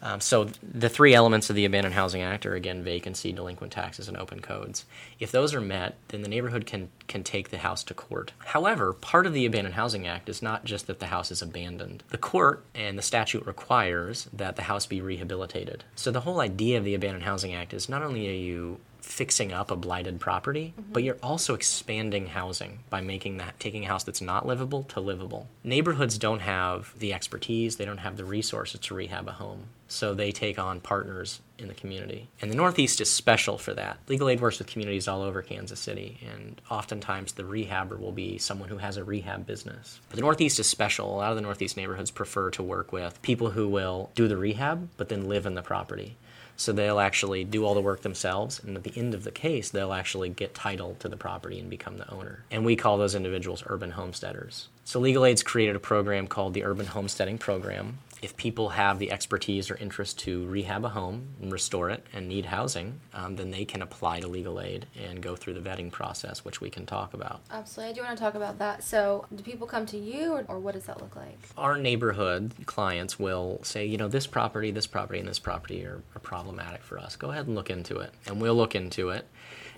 Um, 0.03 0.21
so 0.21 0.49
the 0.63 0.89
three 0.89 1.15
elements 1.15 1.49
of 1.49 1.57
the 1.57 1.65
Abandoned 1.65 1.95
Housing 1.95 2.23
Act 2.23 2.47
are 2.47 2.55
again 2.55 2.83
vacancy, 2.83 3.33
delinquent 3.33 3.73
taxes, 3.73 4.09
and 4.09 4.17
open 4.17 4.41
codes. 4.41 4.85
If 5.19 5.33
those 5.33 5.55
are 5.55 5.61
met, 5.61 5.97
then 6.09 6.23
the 6.23 6.29
neighborhood 6.29 6.67
can 6.67 6.91
can 7.09 7.25
take 7.25 7.51
the 7.51 7.59
house 7.59 7.83
to 7.85 7.95
court. 7.95 8.33
However, 8.39 8.93
part 8.93 9.27
of 9.27 9.33
the 9.33 9.47
Abandoned 9.47 9.75
Housing 9.75 10.07
Act 10.07 10.29
is 10.29 10.43
not 10.43 10.65
just 10.65 10.87
that 10.87 11.01
the 11.01 11.07
house 11.07 11.31
is 11.31 11.43
abandoned. 11.43 12.03
The 12.11 12.19
court 12.19 12.65
and 12.75 12.99
the 12.99 13.03
statute 13.03 13.47
requires 13.47 14.29
that 14.33 14.57
the 14.57 14.63
house 14.63 14.87
be 14.87 15.01
rehabilitated. 15.01 15.85
So 15.95 16.11
the 16.11 16.21
whole 16.21 16.41
idea 16.41 16.79
of 16.79 16.85
the 16.85 16.95
Abandoned 16.95 17.25
Housing 17.25 17.55
Act 17.55 17.73
is 17.73 17.89
not 17.89 18.03
only 18.03 18.29
are 18.29 18.33
you 18.33 18.79
fixing 19.07 19.53
up 19.53 19.71
a 19.71 19.77
blighted 19.77 20.21
property, 20.21 20.75
mm-hmm. 20.79 20.93
but 20.93 21.03
you're 21.03 21.19
also 21.23 21.55
expanding 21.55 22.27
housing 22.27 22.81
by 22.91 23.01
making 23.01 23.37
that 23.39 23.59
taking 23.61 23.85
a 23.85 23.89
house 23.89 24.05
that's 24.05 24.21
not 24.21 24.47
livable 24.47 24.83
to 24.85 25.01
livable. 25.01 25.47
Neighborhoods 25.63 26.19
don't 26.19 26.41
have 26.41 26.93
the 26.99 27.13
expertise, 27.13 27.77
they 27.77 27.85
don't 27.85 27.99
have 27.99 28.17
the 28.17 28.25
resources 28.25 28.81
to 28.81 28.95
rehab 28.95 29.29
a 29.29 29.33
home. 29.33 29.69
So 29.89 30.15
they 30.15 30.33
take 30.33 30.59
on 30.59 30.81
partners 30.81 31.41
in 31.59 31.69
the 31.69 31.75
community. 31.75 32.29
And 32.43 32.51
the 32.51 32.57
Northeast 32.57 33.01
is 33.01 33.09
special 33.09 33.57
for 33.57 33.73
that. 33.75 33.99
Legal 34.09 34.29
Aid 34.29 34.41
works 34.41 34.59
with 34.59 34.67
communities 34.67 35.07
all 35.07 35.23
over 35.23 35.43
Kansas 35.43 35.79
City, 35.79 36.19
and 36.29 36.61
oftentimes 36.69 37.33
the 37.33 37.45
rehabber 37.45 37.99
will 37.99 38.13
be 38.13 38.37
someone 38.37 38.69
who 38.69 38.79
has 38.79 38.97
a 38.97 39.05
rehab 39.05 39.47
business. 39.47 40.01
But 40.09 40.17
the 40.17 40.23
Northeast 40.23 40.59
is 40.59 40.67
special. 40.67 41.15
A 41.15 41.17
lot 41.17 41.31
of 41.31 41.37
the 41.37 41.43
Northeast 41.43 41.77
neighborhoods 41.77 42.11
prefer 42.11 42.51
to 42.51 42.63
work 42.65 42.91
with 42.91 43.23
people 43.23 43.51
who 43.51 43.69
will 43.69 44.11
do 44.17 44.27
the 44.27 44.37
rehab, 44.37 44.89
but 44.97 45.09
then 45.09 45.29
live 45.29 45.47
in 45.47 45.55
the 45.55 45.63
property. 45.63 46.17
So 46.57 46.73
they'll 46.73 47.01
actually 47.01 47.45
do 47.45 47.65
all 47.65 47.75
the 47.75 47.81
work 47.81 48.03
themselves, 48.03 48.61
and 48.65 48.77
at 48.77 48.83
the 48.83 48.93
end 48.97 49.15
of 49.15 49.25
the 49.25 49.31
case, 49.31 49.69
they'll 49.71 49.93
actually 49.93 50.31
get 50.31 50.55
title 50.55 50.97
to 51.01 51.09
the 51.09 51.17
property 51.17 51.59
and 51.59 51.69
become 51.69 51.99
the 51.99 52.11
owner. 52.11 52.45
And 52.51 52.65
we 52.65 52.77
call 52.77 52.97
those 52.97 53.15
individuals 53.15 53.63
urban 53.67 53.93
homesteaders. 53.93 54.69
So 54.85 55.01
Legal 55.01 55.27
Aid's 55.27 55.43
created 55.43 55.77
a 55.77 55.81
program 55.81 56.27
called 56.27 56.55
the 56.55 56.65
Urban 56.65 56.87
Homesteading 56.87 57.39
Program. 57.39 57.99
If 58.23 58.37
people 58.37 58.71
have 58.71 58.99
the 58.99 59.11
expertise 59.13 59.71
or 59.71 59.77
interest 59.77 60.19
to 60.21 60.47
rehab 60.47 60.85
a 60.85 60.89
home 60.89 61.35
and 61.41 61.53
restore 61.53 61.91
it 61.91 62.07
and 62.13 62.29
need 62.29 62.47
housing, 62.47 63.01
um, 63.13 63.37
then 63.37 63.51
they 63.51 63.65
can 63.65 63.83
apply 63.83 64.21
to 64.21 64.29
legal 64.29 64.61
aid 64.61 64.87
and 64.97 65.23
go 65.23 65.37
through 65.37 65.55
the 65.55 65.61
vetting 65.61 65.93
process, 65.93 66.45
which 66.45 66.61
we 66.61 66.71
can 66.71 66.87
talk 66.87 67.15
about. 67.15 67.41
Absolutely. 67.51 67.91
I 67.91 67.95
do 67.95 68.03
want 68.03 68.17
to 68.17 68.23
talk 68.23 68.35
about 68.35 68.59
that. 68.59 68.83
So, 68.83 69.27
do 69.35 69.43
people 69.43 69.67
come 69.67 69.87
to 69.87 69.99
you, 69.99 70.33
or, 70.33 70.45
or 70.49 70.59
what 70.59 70.75
does 70.75 70.85
that 70.85 71.01
look 71.01 71.15
like? 71.17 71.39
our 71.57 71.77
neighborhood 71.77 72.53
clients 72.67 73.19
will 73.19 73.61
say, 73.63 73.85
you 73.87 73.97
know, 73.97 74.09
this 74.09 74.27
property, 74.27 74.71
this 74.71 74.87
property, 74.87 75.19
and 75.19 75.29
this 75.29 75.39
property 75.39 75.85
are, 75.85 76.03
are 76.15 76.21
problematic 76.21 76.83
for 76.83 76.99
us. 76.99 77.17
Go 77.17 77.31
ahead 77.31 77.47
and 77.47 77.55
look 77.55 77.71
into 77.71 77.99
it. 77.99 78.13
And 78.27 78.41
we'll 78.41 78.55
look 78.55 78.75
into 78.75 79.11
it. 79.11 79.27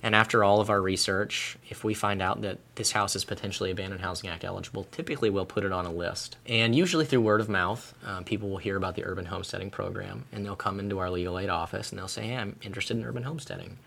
And 0.02 0.14
after 0.14 0.44
all 0.44 0.60
of 0.60 0.70
our 0.70 0.80
research, 0.80 1.58
if 1.68 1.84
we 1.84 1.94
find 1.94 2.22
out 2.22 2.42
that 2.42 2.58
this 2.76 2.92
house 2.92 3.16
is 3.16 3.24
potentially 3.24 3.70
Abandoned 3.70 4.00
Housing 4.00 4.30
Act 4.30 4.44
eligible, 4.44 4.84
typically 4.84 5.30
we'll 5.30 5.46
put 5.46 5.64
it 5.64 5.72
on 5.72 5.86
a 5.86 5.92
list. 5.92 6.36
And 6.46 6.74
usually 6.74 7.04
through 7.04 7.20
word 7.20 7.40
of 7.40 7.48
mouth, 7.48 7.94
um, 8.04 8.24
people 8.24 8.48
will 8.48 8.58
hear 8.58 8.76
about 8.76 8.94
the 8.94 9.04
urban 9.04 9.26
homesteading 9.26 9.70
program 9.70 10.24
and 10.32 10.44
they'll 10.44 10.56
come 10.56 10.80
into 10.80 10.98
our 10.98 11.10
legal 11.10 11.38
aid 11.38 11.48
office 11.48 11.90
and 11.90 11.98
they'll 11.98 12.08
say, 12.08 12.28
hey, 12.28 12.36
I'm 12.36 12.56
interested 12.62 12.96
in 12.96 13.04
urban 13.04 13.24
homesteading. 13.24 13.78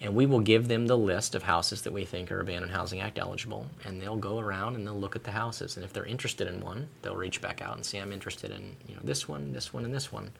And 0.00 0.14
we 0.14 0.26
will 0.26 0.40
give 0.40 0.68
them 0.68 0.86
the 0.86 0.98
list 0.98 1.34
of 1.34 1.44
houses 1.44 1.82
that 1.82 1.92
we 1.92 2.04
think 2.04 2.30
are 2.30 2.40
Abandoned 2.40 2.72
Housing 2.72 3.00
Act 3.00 3.18
eligible. 3.18 3.66
And 3.84 4.00
they'll 4.00 4.16
go 4.16 4.38
around 4.38 4.74
and 4.74 4.86
they'll 4.86 4.98
look 4.98 5.16
at 5.16 5.24
the 5.24 5.30
houses. 5.30 5.76
And 5.76 5.84
if 5.84 5.92
they're 5.92 6.04
interested 6.04 6.48
in 6.48 6.60
one, 6.60 6.88
they'll 7.02 7.16
reach 7.16 7.40
back 7.40 7.62
out 7.62 7.76
and 7.76 7.86
say, 7.86 8.00
I'm 8.00 8.12
interested 8.12 8.50
in 8.50 8.76
you 8.86 8.94
know 8.96 9.00
this 9.04 9.28
one, 9.28 9.52
this 9.52 9.72
one, 9.72 9.84
and 9.84 9.94
this 9.94 10.12
one. 10.12 10.32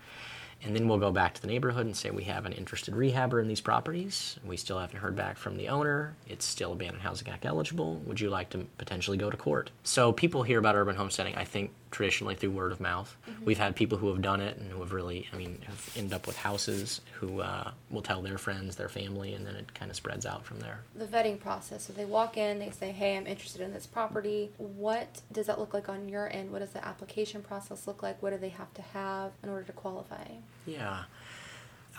And 0.64 0.74
then 0.74 0.88
we'll 0.88 0.98
go 0.98 1.12
back 1.12 1.34
to 1.34 1.42
the 1.42 1.46
neighborhood 1.46 1.84
and 1.84 1.94
say 1.94 2.10
we 2.10 2.24
have 2.24 2.46
an 2.46 2.52
interested 2.52 2.94
rehabber 2.94 3.40
in 3.40 3.48
these 3.48 3.60
properties. 3.60 4.38
We 4.44 4.56
still 4.56 4.78
haven't 4.78 4.98
heard 4.98 5.14
back 5.14 5.36
from 5.36 5.56
the 5.56 5.68
owner. 5.68 6.16
It's 6.26 6.46
still 6.46 6.72
abandoned 6.72 7.02
housing 7.02 7.28
act 7.28 7.44
eligible. 7.44 7.96
Would 8.06 8.20
you 8.20 8.30
like 8.30 8.48
to 8.50 8.66
potentially 8.78 9.18
go 9.18 9.28
to 9.28 9.36
court? 9.36 9.70
So 9.82 10.12
people 10.12 10.42
hear 10.42 10.58
about 10.58 10.74
urban 10.74 10.96
homesteading, 10.96 11.36
I 11.36 11.44
think, 11.44 11.70
traditionally 11.94 12.34
through 12.34 12.50
word 12.50 12.72
of 12.72 12.80
mouth. 12.80 13.16
Mm-hmm. 13.30 13.44
We've 13.44 13.58
had 13.58 13.76
people 13.76 13.96
who 13.96 14.08
have 14.08 14.20
done 14.20 14.40
it 14.40 14.58
and 14.58 14.70
who 14.70 14.80
have 14.80 14.92
really, 14.92 15.28
I 15.32 15.36
mean, 15.36 15.62
have 15.66 15.90
ended 15.96 16.12
up 16.12 16.26
with 16.26 16.36
houses 16.36 17.00
who 17.12 17.40
uh, 17.40 17.70
will 17.88 18.02
tell 18.02 18.20
their 18.20 18.36
friends, 18.36 18.74
their 18.74 18.88
family, 18.88 19.32
and 19.34 19.46
then 19.46 19.54
it 19.54 19.72
kind 19.74 19.90
of 19.90 19.96
spreads 19.96 20.26
out 20.26 20.44
from 20.44 20.58
there. 20.58 20.80
The 20.96 21.06
vetting 21.06 21.38
process. 21.38 21.84
So 21.84 21.92
they 21.92 22.04
walk 22.04 22.36
in, 22.36 22.58
they 22.58 22.70
say, 22.70 22.90
hey, 22.90 23.16
I'm 23.16 23.28
interested 23.28 23.62
in 23.62 23.72
this 23.72 23.86
property. 23.86 24.50
What 24.58 25.22
does 25.32 25.46
that 25.46 25.60
look 25.60 25.72
like 25.72 25.88
on 25.88 26.08
your 26.08 26.30
end? 26.32 26.50
What 26.50 26.58
does 26.58 26.70
the 26.70 26.84
application 26.84 27.42
process 27.42 27.86
look 27.86 28.02
like? 28.02 28.20
What 28.20 28.30
do 28.30 28.38
they 28.38 28.48
have 28.48 28.74
to 28.74 28.82
have 28.82 29.30
in 29.44 29.48
order 29.48 29.62
to 29.62 29.72
qualify? 29.72 30.26
Yeah. 30.66 31.04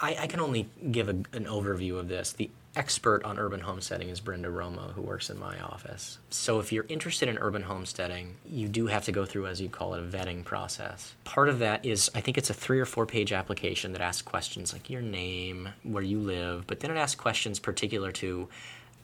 I, 0.01 0.17
I 0.19 0.27
can 0.27 0.41
only 0.41 0.67
give 0.91 1.07
a, 1.07 1.13
an 1.31 1.45
overview 1.45 1.97
of 1.97 2.09
this. 2.09 2.33
The 2.33 2.49
expert 2.75 3.23
on 3.23 3.39
urban 3.39 3.61
homesteading 3.61 4.09
is 4.09 4.19
Brenda 4.19 4.49
Romo, 4.49 4.93
who 4.93 5.01
works 5.01 5.29
in 5.29 5.39
my 5.39 5.59
office. 5.59 6.17
So, 6.29 6.59
if 6.59 6.71
you're 6.71 6.85
interested 6.89 7.29
in 7.29 7.37
urban 7.37 7.63
homesteading, 7.63 8.35
you 8.45 8.67
do 8.67 8.87
have 8.87 9.05
to 9.05 9.11
go 9.11 9.25
through, 9.25 9.47
as 9.47 9.61
you 9.61 9.69
call 9.69 9.93
it, 9.93 9.99
a 9.99 10.03
vetting 10.03 10.43
process. 10.43 11.15
Part 11.23 11.49
of 11.49 11.59
that 11.59 11.85
is, 11.85 12.09
I 12.15 12.21
think 12.21 12.37
it's 12.37 12.49
a 12.49 12.53
three 12.53 12.79
or 12.79 12.85
four 12.85 13.05
page 13.05 13.31
application 13.31 13.91
that 13.93 14.01
asks 14.01 14.21
questions 14.21 14.73
like 14.73 14.89
your 14.89 15.01
name, 15.01 15.69
where 15.83 16.03
you 16.03 16.19
live, 16.19 16.65
but 16.67 16.79
then 16.79 16.91
it 16.91 16.97
asks 16.97 17.19
questions 17.19 17.59
particular 17.59 18.11
to 18.13 18.49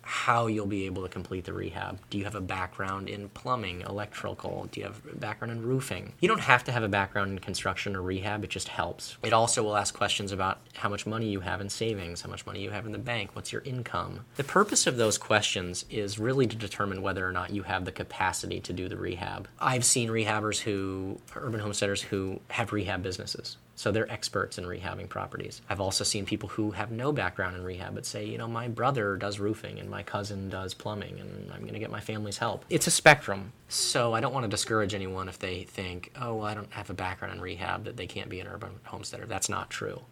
how 0.02 0.48
you'll 0.48 0.66
be 0.66 0.86
able 0.86 1.04
to 1.04 1.10
complete 1.10 1.46
the 1.46 1.54
rehab. 1.54 2.00
Do 2.10 2.18
you 2.18 2.24
have 2.26 2.36
a 2.36 2.42
background 2.42 3.10
in 3.10 3.30
plumbing, 3.30 3.82
electrical? 3.82 4.68
Do 4.72 4.80
you 4.80 4.86
have 4.86 5.02
a 5.12 5.16
background 5.16 5.52
in 5.52 5.62
roofing? 5.62 6.14
You 6.20 6.28
don't 6.28 6.42
have 6.42 6.64
to 6.66 6.72
have 6.72 6.84
a 6.84 6.90
background 6.90 7.32
in 7.32 7.40
construction 7.40 7.96
or 7.96 8.02
rehab, 8.02 8.44
it 8.44 8.50
just 8.50 8.68
helps. 8.68 9.18
It 9.24 9.34
also 9.34 9.64
will 9.64 9.78
ask 9.78 9.96
questions 9.96 10.32
about 10.32 10.60
how 10.76 10.90
much 10.90 11.06
money 11.06 11.30
you 11.30 11.42
have 11.42 11.62
in 11.62 11.70
savings, 11.70 12.22
how 12.22 12.30
much 12.30 12.46
money 12.46 12.62
you 12.62 12.72
have 12.72 12.86
in 12.86 12.92
the 12.92 12.98
bank, 12.98 13.32
what's 13.34 13.52
your 13.52 13.62
income. 13.64 14.26
The 14.36 14.44
purpose 14.44 14.88
of 14.88 14.98
those 14.98 15.18
questions 15.18 15.86
is 15.90 16.20
really 16.20 16.48
to 16.48 16.56
determine 16.56 17.02
whether 17.02 17.28
or 17.28 17.32
not 17.32 17.52
you 17.52 17.64
have 17.64 17.86
the 17.86 17.92
capacity 17.92 18.60
to 18.62 18.74
do 18.74 18.90
the 18.90 18.98
rehab. 18.98 19.48
I've 19.60 19.86
seen 19.86 20.10
rehabbers 20.10 20.60
who, 20.60 21.20
urban 21.36 21.60
homesteaders 21.60 22.02
who 22.02 22.40
have 22.50 22.74
rehab 22.74 23.04
businesses. 23.04 23.58
So 23.82 23.92
they're 23.92 24.12
experts 24.12 24.60
in 24.60 24.66
rehabbing 24.66 25.10
properties. 25.10 25.64
I've 25.68 25.82
also 25.82 26.04
seen 26.04 26.24
people 26.24 26.50
who 26.50 26.70
have 26.70 26.92
no 26.92 27.12
background 27.12 27.56
in 27.56 27.64
rehab 27.64 27.96
but 27.96 28.06
say, 28.06 28.24
you 28.24 28.38
know, 28.38 28.48
my 28.48 28.68
brother 28.68 29.16
does 29.18 29.40
roofing 29.40 29.80
and 29.80 29.90
my 29.90 30.04
cousin 30.04 30.50
does 30.50 30.76
plumbing 30.76 31.20
and 31.20 31.52
I'm 31.52 31.62
going 31.62 31.74
to 31.74 31.80
get 31.80 31.90
my 31.90 32.00
family's 32.00 32.38
help. 32.38 32.64
It's 32.70 32.86
a 32.86 32.92
spectrum. 32.92 33.54
So 33.70 34.14
I 34.14 34.22
don't 34.22 34.36
want 34.36 34.44
to 34.44 34.48
discourage 34.48 34.94
anyone 34.94 35.28
if 35.28 35.40
they 35.40 35.64
think, 35.64 36.12
oh, 36.22 36.36
well, 36.36 36.46
I 36.46 36.54
don't 36.54 36.72
have 36.74 36.92
a 36.92 36.94
background 36.94 37.34
in 37.34 37.42
rehab 37.42 37.86
that 37.86 37.98
they 37.98 38.06
can't 38.06 38.30
be 38.30 38.40
an 38.40 38.46
urban 38.46 38.70
homesteader. 38.84 39.26
That's 39.26 39.50
not 39.50 39.72
true. 39.72 40.04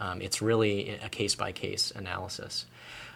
Um, 0.00 0.20
it's 0.20 0.42
really 0.42 0.90
a 0.90 1.08
case 1.08 1.34
by 1.34 1.50
case 1.50 1.92
analysis. 1.96 2.66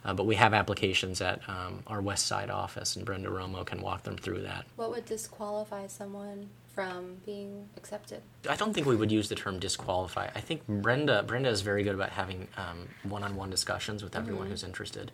Uh, 0.07 0.15
but 0.15 0.25
we 0.25 0.37
have 0.37 0.55
applications 0.55 1.21
at 1.21 1.47
um, 1.51 1.83
our 1.87 2.01
West 2.01 2.27
Side 2.27 2.49
office, 2.49 2.97
and 2.97 3.05
Brenda 3.05 3.29
Romo 3.29 3.67
can 3.67 3.83
walk 3.83 4.05
them 4.05 4.17
through 4.17 4.41
that. 4.43 4.65
What 4.77 4.91
would 4.91 5.05
disqualify 5.05 5.89
someone 5.89 6.49
from 6.79 7.17
being 7.27 7.69
accepted? 7.77 8.23
I 8.49 8.55
don't 8.55 8.73
think 8.73 8.87
we 8.87 8.95
would 8.95 9.11
use 9.11 9.29
the 9.29 9.35
term 9.35 9.59
disqualify. 9.59 10.29
I 10.33 10.41
think 10.41 10.65
Brenda 10.69 11.25
Brenda 11.25 11.49
is 11.49 11.61
very 11.61 11.83
good 11.83 11.97
about 11.97 12.11
having 12.11 12.47
um, 12.57 12.87
one-on-one 13.03 13.51
discussions 13.51 14.05
with 14.05 14.15
everyone 14.15 14.45
mm-hmm. 14.45 14.53
who's 14.53 14.63
interested. 14.63 15.11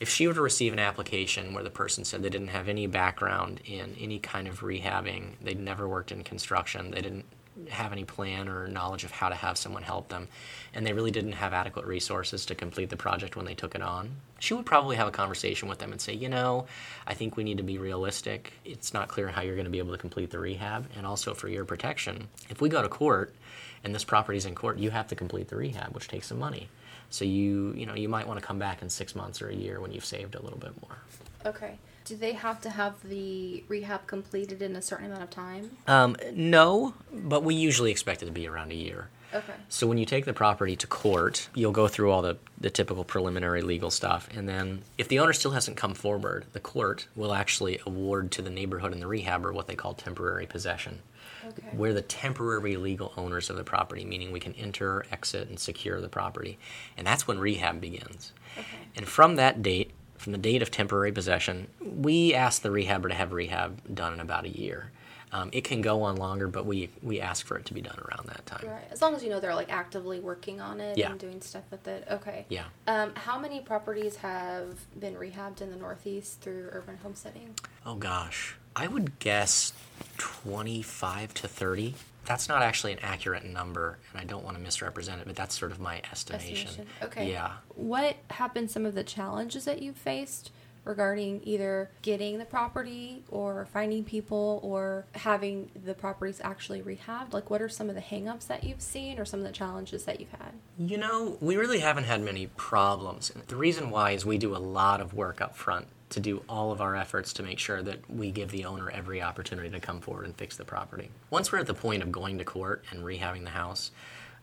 If 0.00 0.08
she 0.08 0.26
were 0.26 0.34
to 0.34 0.40
receive 0.40 0.72
an 0.72 0.80
application 0.80 1.54
where 1.54 1.62
the 1.62 1.70
person 1.70 2.04
said 2.04 2.24
they 2.24 2.28
didn't 2.28 2.48
have 2.48 2.68
any 2.68 2.88
background 2.88 3.60
in 3.64 3.94
any 4.00 4.18
kind 4.18 4.48
of 4.48 4.62
rehabbing, 4.62 5.34
they'd 5.40 5.60
never 5.60 5.88
worked 5.88 6.10
in 6.10 6.24
construction, 6.24 6.90
they 6.90 7.02
didn't 7.02 7.26
have 7.70 7.92
any 7.92 8.04
plan 8.04 8.48
or 8.48 8.68
knowledge 8.68 9.04
of 9.04 9.10
how 9.10 9.28
to 9.28 9.34
have 9.34 9.56
someone 9.56 9.82
help 9.82 10.08
them, 10.08 10.28
and 10.74 10.86
they 10.86 10.92
really 10.92 11.10
didn't 11.10 11.32
have 11.32 11.52
adequate 11.52 11.86
resources 11.86 12.46
to 12.46 12.54
complete 12.54 12.90
the 12.90 12.96
project 12.96 13.36
when 13.36 13.46
they 13.46 13.54
took 13.54 13.74
it 13.74 13.82
on, 13.82 14.10
she 14.38 14.54
would 14.54 14.66
probably 14.66 14.96
have 14.96 15.08
a 15.08 15.12
conversation 15.12 15.68
with 15.68 15.78
them 15.78 15.92
and 15.92 16.00
say, 16.00 16.12
you 16.12 16.28
know, 16.28 16.66
I 17.06 17.14
think 17.14 17.36
we 17.36 17.44
need 17.44 17.56
to 17.56 17.62
be 17.62 17.78
realistic. 17.78 18.52
It's 18.64 18.92
not 18.92 19.08
clear 19.08 19.28
how 19.28 19.42
you're 19.42 19.54
going 19.54 19.64
to 19.64 19.70
be 19.70 19.78
able 19.78 19.92
to 19.92 19.98
complete 19.98 20.30
the 20.30 20.38
rehab, 20.38 20.86
and 20.96 21.06
also 21.06 21.34
for 21.34 21.48
your 21.48 21.64
protection. 21.64 22.28
If 22.50 22.60
we 22.60 22.68
go 22.68 22.82
to 22.82 22.88
court 22.88 23.34
and 23.82 23.94
this 23.94 24.04
property's 24.04 24.46
in 24.46 24.54
court, 24.54 24.78
you 24.78 24.90
have 24.90 25.08
to 25.08 25.14
complete 25.14 25.48
the 25.48 25.56
rehab, 25.56 25.94
which 25.94 26.08
takes 26.08 26.26
some 26.26 26.38
money. 26.38 26.68
So 27.08 27.24
you, 27.24 27.72
you 27.76 27.86
know, 27.86 27.94
you 27.94 28.08
might 28.08 28.26
want 28.26 28.40
to 28.40 28.44
come 28.44 28.58
back 28.58 28.82
in 28.82 28.90
six 28.90 29.14
months 29.14 29.40
or 29.40 29.48
a 29.48 29.54
year 29.54 29.80
when 29.80 29.92
you've 29.92 30.04
saved 30.04 30.34
a 30.34 30.42
little 30.42 30.58
bit 30.58 30.72
more. 30.82 30.98
Okay. 31.46 31.78
Do 32.06 32.16
they 32.16 32.34
have 32.34 32.60
to 32.60 32.70
have 32.70 33.02
the 33.02 33.64
rehab 33.66 34.06
completed 34.06 34.62
in 34.62 34.76
a 34.76 34.80
certain 34.80 35.06
amount 35.06 35.24
of 35.24 35.30
time? 35.30 35.76
Um, 35.88 36.16
no, 36.32 36.94
but 37.12 37.42
we 37.42 37.56
usually 37.56 37.90
expect 37.90 38.22
it 38.22 38.26
to 38.26 38.32
be 38.32 38.46
around 38.46 38.70
a 38.70 38.76
year. 38.76 39.08
Okay. 39.34 39.54
So 39.68 39.88
when 39.88 39.98
you 39.98 40.06
take 40.06 40.24
the 40.24 40.32
property 40.32 40.76
to 40.76 40.86
court, 40.86 41.48
you'll 41.52 41.72
go 41.72 41.88
through 41.88 42.12
all 42.12 42.22
the, 42.22 42.38
the 42.60 42.70
typical 42.70 43.02
preliminary 43.02 43.60
legal 43.60 43.90
stuff. 43.90 44.28
And 44.32 44.48
then 44.48 44.82
if 44.96 45.08
the 45.08 45.18
owner 45.18 45.32
still 45.32 45.50
hasn't 45.50 45.76
come 45.76 45.94
forward, 45.94 46.46
the 46.52 46.60
court 46.60 47.08
will 47.16 47.34
actually 47.34 47.80
award 47.84 48.30
to 48.32 48.42
the 48.42 48.50
neighborhood 48.50 48.92
and 48.92 49.02
the 49.02 49.06
rehabber 49.06 49.52
what 49.52 49.66
they 49.66 49.74
call 49.74 49.92
temporary 49.92 50.46
possession. 50.46 51.00
Okay. 51.48 51.68
We're 51.72 51.92
the 51.92 52.02
temporary 52.02 52.76
legal 52.76 53.12
owners 53.16 53.50
of 53.50 53.56
the 53.56 53.64
property, 53.64 54.04
meaning 54.04 54.30
we 54.30 54.40
can 54.40 54.54
enter, 54.54 55.04
exit, 55.10 55.48
and 55.48 55.58
secure 55.58 56.00
the 56.00 56.08
property. 56.08 56.56
And 56.96 57.04
that's 57.04 57.26
when 57.26 57.40
rehab 57.40 57.80
begins. 57.80 58.32
Okay. 58.56 58.66
And 58.94 59.08
from 59.08 59.34
that 59.36 59.60
date, 59.60 59.90
from 60.18 60.32
the 60.32 60.38
date 60.38 60.62
of 60.62 60.70
temporary 60.70 61.12
possession, 61.12 61.68
we 61.80 62.34
ask 62.34 62.62
the 62.62 62.68
rehabber 62.68 63.08
to 63.08 63.14
have 63.14 63.32
rehab 63.32 63.94
done 63.94 64.14
in 64.14 64.20
about 64.20 64.44
a 64.44 64.50
year. 64.50 64.90
Um, 65.32 65.50
it 65.52 65.64
can 65.64 65.82
go 65.82 66.02
on 66.02 66.16
longer, 66.16 66.46
but 66.46 66.66
we 66.66 66.88
we 67.02 67.20
ask 67.20 67.44
for 67.44 67.58
it 67.58 67.66
to 67.66 67.74
be 67.74 67.80
done 67.80 67.98
around 67.98 68.28
that 68.28 68.46
time. 68.46 68.66
Right. 68.66 68.84
As 68.90 69.02
long 69.02 69.14
as 69.14 69.24
you 69.24 69.28
know 69.28 69.40
they're 69.40 69.56
like 69.56 69.72
actively 69.72 70.20
working 70.20 70.60
on 70.60 70.80
it 70.80 70.96
yeah. 70.96 71.10
and 71.10 71.18
doing 71.18 71.40
stuff 71.40 71.64
with 71.70 71.86
it. 71.88 72.06
Okay. 72.10 72.46
Yeah. 72.48 72.64
Um, 72.86 73.12
how 73.14 73.38
many 73.38 73.60
properties 73.60 74.16
have 74.16 74.78
been 74.98 75.14
rehabbed 75.14 75.60
in 75.60 75.70
the 75.70 75.76
Northeast 75.76 76.40
through 76.40 76.68
urban 76.72 76.98
homesteading? 77.02 77.54
Oh 77.84 77.96
gosh, 77.96 78.56
I 78.76 78.86
would 78.86 79.18
guess 79.18 79.72
twenty-five 80.16 81.34
to 81.34 81.48
thirty 81.48 81.94
that's 82.26 82.48
not 82.48 82.62
actually 82.62 82.92
an 82.92 82.98
accurate 83.02 83.44
number, 83.44 83.98
and 84.12 84.20
I 84.20 84.24
don't 84.24 84.44
want 84.44 84.56
to 84.56 84.62
misrepresent 84.62 85.20
it, 85.20 85.26
but 85.26 85.36
that's 85.36 85.58
sort 85.58 85.72
of 85.72 85.80
my 85.80 86.02
estimation. 86.10 86.68
estimation. 86.68 86.86
Okay. 87.02 87.30
Yeah. 87.30 87.52
What 87.74 88.16
have 88.30 88.52
been 88.52 88.68
some 88.68 88.84
of 88.84 88.94
the 88.94 89.04
challenges 89.04 89.64
that 89.64 89.82
you've 89.82 89.96
faced 89.96 90.50
regarding 90.84 91.40
either 91.42 91.90
getting 92.02 92.38
the 92.38 92.44
property 92.44 93.24
or 93.28 93.66
finding 93.72 94.04
people 94.04 94.60
or 94.62 95.04
having 95.16 95.68
the 95.84 95.94
properties 95.94 96.40
actually 96.42 96.80
rehabbed? 96.80 97.32
Like, 97.32 97.50
what 97.50 97.60
are 97.60 97.68
some 97.68 97.88
of 97.88 97.94
the 97.94 98.00
hangups 98.00 98.46
that 98.46 98.64
you've 98.64 98.80
seen 98.80 99.18
or 99.18 99.24
some 99.24 99.40
of 99.40 99.46
the 99.46 99.52
challenges 99.52 100.04
that 100.04 100.20
you've 100.20 100.30
had? 100.30 100.52
You 100.78 100.96
know, 100.96 101.36
we 101.40 101.56
really 101.56 101.80
haven't 101.80 102.04
had 102.04 102.22
many 102.22 102.46
problems. 102.46 103.32
The 103.48 103.56
reason 103.56 103.90
why 103.90 104.12
is 104.12 104.24
we 104.24 104.38
do 104.38 104.54
a 104.54 104.58
lot 104.58 105.00
of 105.00 105.12
work 105.12 105.40
up 105.40 105.56
front 105.56 105.88
to 106.16 106.20
do 106.20 106.42
all 106.48 106.72
of 106.72 106.80
our 106.80 106.96
efforts 106.96 107.34
to 107.34 107.42
make 107.42 107.58
sure 107.58 107.82
that 107.82 107.98
we 108.10 108.30
give 108.30 108.50
the 108.50 108.64
owner 108.64 108.90
every 108.90 109.20
opportunity 109.20 109.68
to 109.68 109.78
come 109.78 110.00
forward 110.00 110.24
and 110.24 110.34
fix 110.34 110.56
the 110.56 110.64
property. 110.64 111.10
Once 111.28 111.52
we're 111.52 111.58
at 111.58 111.66
the 111.66 111.74
point 111.74 112.02
of 112.02 112.10
going 112.10 112.38
to 112.38 112.44
court 112.44 112.82
and 112.90 113.04
rehabbing 113.04 113.44
the 113.44 113.50
house, 113.50 113.90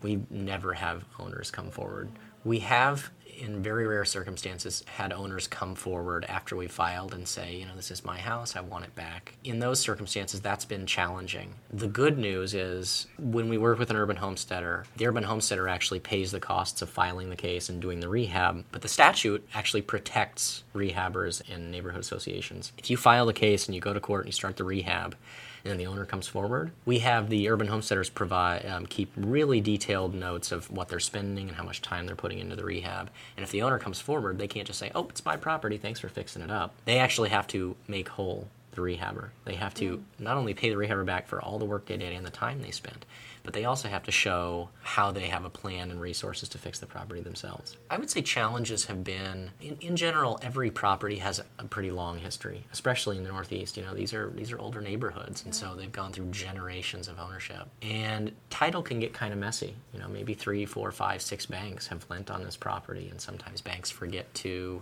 we 0.03 0.21
never 0.29 0.73
have 0.73 1.03
owners 1.17 1.49
come 1.49 1.71
forward. 1.71 2.09
We 2.45 2.59
have 2.59 3.09
in 3.37 3.61
very 3.61 3.87
rare 3.87 4.05
circumstances, 4.05 4.83
had 4.87 5.11
owners 5.11 5.47
come 5.47 5.75
forward 5.75 6.25
after 6.29 6.55
we 6.55 6.67
filed 6.67 7.13
and 7.13 7.27
say, 7.27 7.55
you 7.55 7.65
know, 7.65 7.75
this 7.75 7.91
is 7.91 8.05
my 8.05 8.17
house, 8.19 8.55
I 8.55 8.61
want 8.61 8.85
it 8.85 8.95
back. 8.95 9.35
In 9.43 9.59
those 9.59 9.79
circumstances, 9.79 10.41
that's 10.41 10.65
been 10.65 10.85
challenging. 10.85 11.53
The 11.71 11.87
good 11.87 12.17
news 12.17 12.53
is 12.53 13.07
when 13.17 13.49
we 13.49 13.57
work 13.57 13.79
with 13.79 13.89
an 13.89 13.95
urban 13.95 14.17
homesteader, 14.17 14.85
the 14.97 15.07
urban 15.07 15.23
homesteader 15.23 15.67
actually 15.67 15.99
pays 15.99 16.31
the 16.31 16.39
costs 16.39 16.81
of 16.81 16.89
filing 16.89 17.29
the 17.29 17.35
case 17.35 17.69
and 17.69 17.81
doing 17.81 17.99
the 17.99 18.09
rehab, 18.09 18.63
but 18.71 18.81
the 18.81 18.87
statute 18.87 19.47
actually 19.53 19.81
protects 19.81 20.63
rehabbers 20.73 21.41
and 21.51 21.71
neighborhood 21.71 22.01
associations. 22.01 22.71
If 22.77 22.89
you 22.89 22.97
file 22.97 23.25
the 23.25 23.33
case 23.33 23.67
and 23.67 23.75
you 23.75 23.81
go 23.81 23.93
to 23.93 23.99
court 23.99 24.21
and 24.21 24.27
you 24.29 24.33
start 24.33 24.57
the 24.57 24.63
rehab, 24.63 25.15
and 25.65 25.79
the 25.79 25.87
owner 25.87 26.05
comes 26.05 26.27
forward, 26.27 26.71
we 26.85 26.99
have 26.99 27.29
the 27.29 27.49
urban 27.49 27.67
homesteaders 27.67 28.09
provide 28.09 28.65
um, 28.65 28.85
keep 28.85 29.11
really 29.15 29.61
detailed 29.61 30.13
notes 30.13 30.51
of 30.51 30.69
what 30.69 30.89
they're 30.89 30.99
spending 30.99 31.47
and 31.47 31.57
how 31.57 31.63
much 31.63 31.81
time 31.81 32.05
they're 32.05 32.15
putting 32.15 32.39
into 32.39 32.55
the 32.55 32.65
rehab. 32.65 33.09
And 33.37 33.43
if 33.43 33.51
the 33.51 33.61
owner 33.61 33.79
comes 33.79 34.01
forward, 34.01 34.37
they 34.37 34.47
can't 34.47 34.67
just 34.67 34.79
say, 34.79 34.91
"Oh, 34.93 35.07
it's 35.09 35.25
my 35.25 35.37
property. 35.37 35.77
Thanks 35.77 35.99
for 35.99 36.09
fixing 36.09 36.41
it 36.41 36.51
up." 36.51 36.73
They 36.85 36.99
actually 36.99 37.29
have 37.29 37.47
to 37.47 37.75
make 37.87 38.09
whole 38.09 38.47
the 38.73 38.81
rehabber. 38.81 39.29
They 39.45 39.55
have 39.55 39.73
to 39.75 39.97
mm. 39.97 40.03
not 40.19 40.37
only 40.37 40.53
pay 40.53 40.69
the 40.69 40.75
rehabber 40.75 41.05
back 41.05 41.27
for 41.27 41.41
all 41.41 41.59
the 41.59 41.65
work 41.65 41.85
they 41.85 41.97
did 41.97 42.13
and 42.13 42.25
the 42.25 42.31
time 42.31 42.61
they 42.61 42.71
spent, 42.71 43.05
but 43.43 43.53
they 43.53 43.65
also 43.65 43.89
have 43.89 44.03
to 44.03 44.11
show 44.11 44.69
how 44.81 45.11
they 45.11 45.27
have 45.27 45.43
a 45.43 45.49
plan 45.49 45.91
and 45.91 45.99
resources 45.99 46.47
to 46.49 46.57
fix 46.57 46.79
the 46.79 46.85
property 46.85 47.21
themselves. 47.21 47.77
I 47.89 47.97
would 47.97 48.09
say 48.09 48.21
challenges 48.21 48.85
have 48.85 49.03
been, 49.03 49.51
in, 49.61 49.77
in 49.81 49.95
general, 49.95 50.39
every 50.41 50.71
property 50.71 51.17
has 51.17 51.41
a 51.59 51.65
pretty 51.65 51.91
long 51.91 52.19
history, 52.19 52.65
especially 52.71 53.17
in 53.17 53.23
the 53.23 53.29
Northeast. 53.29 53.75
You 53.75 53.83
know, 53.83 53.93
these 53.93 54.13
are 54.13 54.29
these 54.31 54.51
are 54.51 54.59
older 54.59 54.81
neighborhoods, 54.81 55.43
and 55.43 55.53
so 55.53 55.75
they've 55.75 55.91
gone 55.91 56.13
through 56.13 56.31
generations 56.31 57.07
of 57.07 57.19
ownership. 57.19 57.67
And 57.81 58.31
title 58.49 58.81
can 58.81 58.99
get 58.99 59.13
kind 59.13 59.33
of 59.33 59.39
messy. 59.39 59.75
You 59.93 59.99
know, 59.99 60.07
maybe 60.07 60.33
three, 60.33 60.65
four, 60.65 60.91
five, 60.91 61.21
six 61.21 61.45
banks 61.45 61.87
have 61.87 62.05
lent 62.09 62.31
on 62.31 62.43
this 62.43 62.55
property, 62.55 63.09
and 63.09 63.19
sometimes 63.19 63.61
banks 63.61 63.91
forget 63.91 64.33
to 64.35 64.81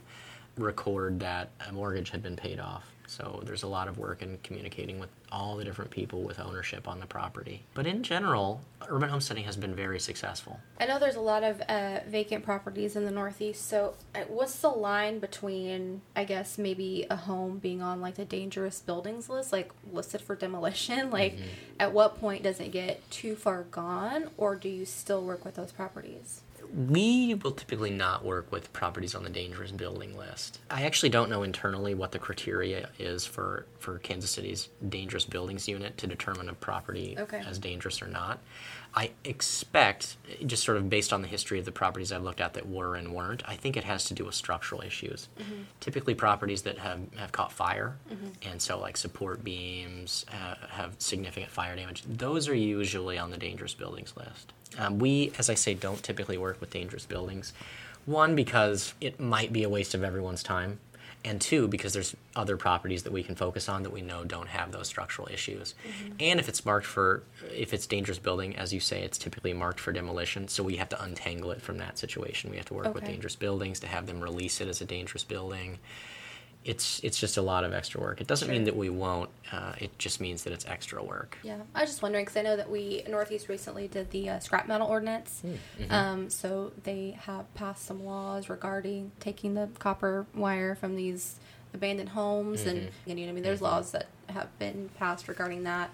record 0.58 1.20
that 1.20 1.50
a 1.68 1.72
mortgage 1.72 2.10
had 2.10 2.22
been 2.22 2.36
paid 2.36 2.60
off. 2.60 2.92
So 3.12 3.42
there's 3.46 3.64
a 3.64 3.68
lot 3.68 3.90
of 3.90 3.98
work 3.98 4.22
in 4.22 4.38
communicating 4.42 4.98
with 4.98 5.10
all 5.34 5.58
the 5.58 5.66
different 5.66 5.92
people 5.92 6.22
with 6.24 6.40
ownership 6.40 6.88
on 6.88 7.02
the 7.02 7.06
property. 7.06 7.62
But 7.74 7.86
in 7.86 8.04
general, 8.04 8.62
urban 8.88 9.10
homesteading 9.10 9.44
has 9.44 9.58
been 9.58 9.76
very 9.76 10.00
successful. 10.00 10.62
I 10.80 10.86
know 10.86 10.98
there's 10.98 11.18
a 11.18 11.22
lot 11.22 11.44
of 11.44 11.60
uh, 11.68 12.00
vacant 12.08 12.46
properties 12.46 12.96
in 12.96 13.04
the 13.04 13.12
Northeast. 13.12 13.68
So, 13.68 13.96
uh, 14.16 14.22
what's 14.30 14.58
the 14.62 14.70
line 14.70 15.20
between, 15.20 16.02
I 16.16 16.24
guess, 16.24 16.58
maybe 16.58 17.06
a 17.10 17.18
home 17.18 17.58
being 17.58 17.82
on 17.82 18.00
like 18.00 18.16
the 18.16 18.24
dangerous 18.24 18.80
buildings 18.80 19.28
list, 19.28 19.52
like 19.52 19.72
listed 19.92 20.22
for 20.22 20.36
demolition? 20.36 21.12
Like, 21.22 21.34
mm-hmm. 21.34 21.48
at 21.80 21.92
what 21.92 22.20
point 22.22 22.44
does 22.44 22.62
it 22.62 22.72
get 22.72 23.10
too 23.12 23.36
far 23.36 23.64
gone, 23.64 24.30
or 24.38 24.56
do 24.56 24.70
you 24.70 24.86
still 24.86 25.22
work 25.22 25.44
with 25.44 25.56
those 25.56 25.74
properties? 25.74 26.42
We 26.74 27.34
will 27.36 27.52
typically 27.52 27.90
not 27.90 28.24
work 28.24 28.52
with 28.52 28.72
properties 28.72 29.14
on 29.14 29.24
the 29.24 29.30
dangerous 29.30 29.72
building 29.72 30.18
list. 30.18 30.60
I 30.70 30.84
actually 30.84 31.10
don't 31.10 31.30
know 31.30 31.44
internally 31.44 31.94
what 31.94 32.12
the 32.12 32.20
criteria 32.20 32.90
is 32.98 33.26
for, 33.26 33.66
for 33.80 34.00
Kansas 34.00 34.32
City's 34.32 34.70
dangerous 34.88 35.26
buildings 35.26 35.68
unit 35.68 35.98
to 35.98 36.08
determine 36.08 36.50
a 36.50 36.54
property 36.54 37.16
okay. 37.20 37.44
as 37.46 37.60
dangerous 37.60 38.02
or 38.02 38.08
not. 38.08 38.40
I 38.94 39.12
expect, 39.24 40.18
just 40.46 40.64
sort 40.64 40.78
of 40.78 40.90
based 40.90 41.14
on 41.14 41.22
the 41.22 41.28
history 41.28 41.60
of 41.60 41.66
the 41.66 41.72
properties 41.72 42.12
I've 42.12 42.24
looked 42.24 42.42
at 42.42 42.56
that 42.56 42.68
were 42.68 42.96
and 42.96 43.14
weren't, 43.14 43.42
I 43.48 43.56
think 43.56 43.78
it 43.78 43.86
has 43.86 44.04
to 44.06 44.14
do 44.14 44.26
with 44.26 44.36
structural 44.36 44.82
issues. 44.82 45.30
Mm-hmm. 45.40 45.62
Typically, 45.80 46.14
properties 46.14 46.64
that 46.64 46.78
have, 46.78 47.00
have 47.16 47.32
caught 47.32 47.54
fire, 47.54 47.96
mm-hmm. 48.12 48.50
and 48.50 48.62
so 48.62 48.78
like 48.80 48.98
support 48.98 49.44
beams 49.44 50.26
uh, 50.34 50.56
have 50.70 50.96
significant 50.98 51.52
fire 51.52 51.76
damage, 51.76 52.04
those 52.04 52.50
are 52.50 52.56
usually 52.56 53.18
on 53.18 53.32
the 53.32 53.38
dangerous 53.38 53.74
buildings 53.74 54.14
list. 54.18 54.52
Um, 54.78 55.00
we, 55.00 55.32
as 55.38 55.50
I 55.50 55.54
say, 55.54 55.74
don't 55.74 56.02
typically 56.04 56.38
work 56.38 56.60
with 56.60 56.70
dangerous 56.70 57.06
buildings. 57.06 57.54
One, 58.06 58.36
because 58.36 58.94
it 59.00 59.20
might 59.20 59.54
be 59.54 59.64
a 59.64 59.70
waste 59.70 59.94
of 59.94 60.04
everyone's 60.04 60.44
time 60.44 60.80
and 61.24 61.40
two 61.40 61.68
because 61.68 61.94
there's 61.94 62.16
other 62.36 62.58
properties 62.58 63.04
that 63.04 63.12
we 63.12 63.24
can 63.24 63.36
focus 63.36 63.70
on 63.70 63.84
that 63.84 63.92
we 63.92 64.02
know 64.02 64.24
don't 64.24 64.48
have 64.48 64.72
those 64.72 64.88
structural 64.88 65.28
issues 65.32 65.76
mm-hmm. 65.86 66.14
and 66.20 66.40
if 66.40 66.50
it's 66.50 66.66
marked 66.66 66.86
for 66.86 67.24
if 67.54 67.74
it's 67.74 67.86
dangerous 67.86 68.18
building 68.18 68.56
as 68.56 68.74
you 68.74 68.80
say 68.80 69.02
it's 69.04 69.18
typically 69.18 69.54
marked 69.54 69.80
for 69.80 69.92
demolition 69.92 70.48
so 70.48 70.64
we 70.64 70.78
have 70.78 70.90
to 70.90 71.02
untangle 71.04 71.52
it 71.52 71.62
from 71.62 71.78
that 71.78 71.98
situation 71.98 72.50
we 72.50 72.58
have 72.58 72.66
to 72.66 72.74
work 72.74 72.88
okay. 72.88 72.94
with 72.94 73.06
dangerous 73.06 73.36
buildings 73.36 73.80
to 73.80 73.88
have 73.88 74.08
them 74.08 74.22
release 74.22 74.62
it 74.62 74.68
as 74.68 74.82
a 74.82 74.86
dangerous 74.86 75.24
building 75.24 75.78
it's 76.64 77.00
it's 77.04 77.20
just 77.20 77.38
a 77.38 77.42
lot 77.42 77.64
of 77.64 77.74
extra 77.74 78.00
work. 78.00 78.22
It 78.22 78.28
doesn't 78.28 78.48
sure. 78.48 78.54
mean 78.54 78.66
that 78.66 78.76
we 78.76 78.90
won't. 78.90 79.30
Uh, 79.52 79.74
it 79.80 79.98
just 79.98 80.22
means 80.22 80.44
that 80.44 80.54
it's 80.54 80.66
extra 80.66 81.04
work. 81.04 81.38
Yeah, 81.44 81.58
I 81.74 81.82
was 81.82 81.90
just 81.90 82.04
wondering 82.04 82.26
because 82.26 82.38
I 82.38 82.44
know 82.44 82.56
that 82.56 82.70
we 82.70 83.04
Northeast 83.08 83.50
recently 83.50 83.88
did 83.88 84.12
the 84.12 84.30
uh, 84.30 84.40
scrap 84.40 84.68
metal 84.68 84.88
ordinance. 84.88 85.42
Hmm, 85.42 85.54
mm-hmm. 85.82 85.92
Um, 85.92 86.30
so 86.30 86.72
they 86.84 87.18
have 87.22 87.52
passed 87.56 87.86
some 87.86 88.06
laws 88.06 88.48
regarding 88.48 89.12
taking 89.20 89.56
the 89.56 89.70
copper 89.80 90.28
wire 90.36 90.76
from 90.76 90.96
these 90.96 91.40
abandoned 91.74 92.10
homes, 92.10 92.62
mm-hmm. 92.62 92.70
and, 92.70 92.90
and 93.08 93.20
you 93.20 93.26
know, 93.26 93.32
I 93.32 93.34
mean, 93.34 93.44
there's 93.44 93.58
mm-hmm. 93.58 93.66
laws 93.66 93.92
that 93.92 94.08
have 94.30 94.58
been 94.60 94.90
passed 94.98 95.28
regarding 95.28 95.64
that. 95.64 95.90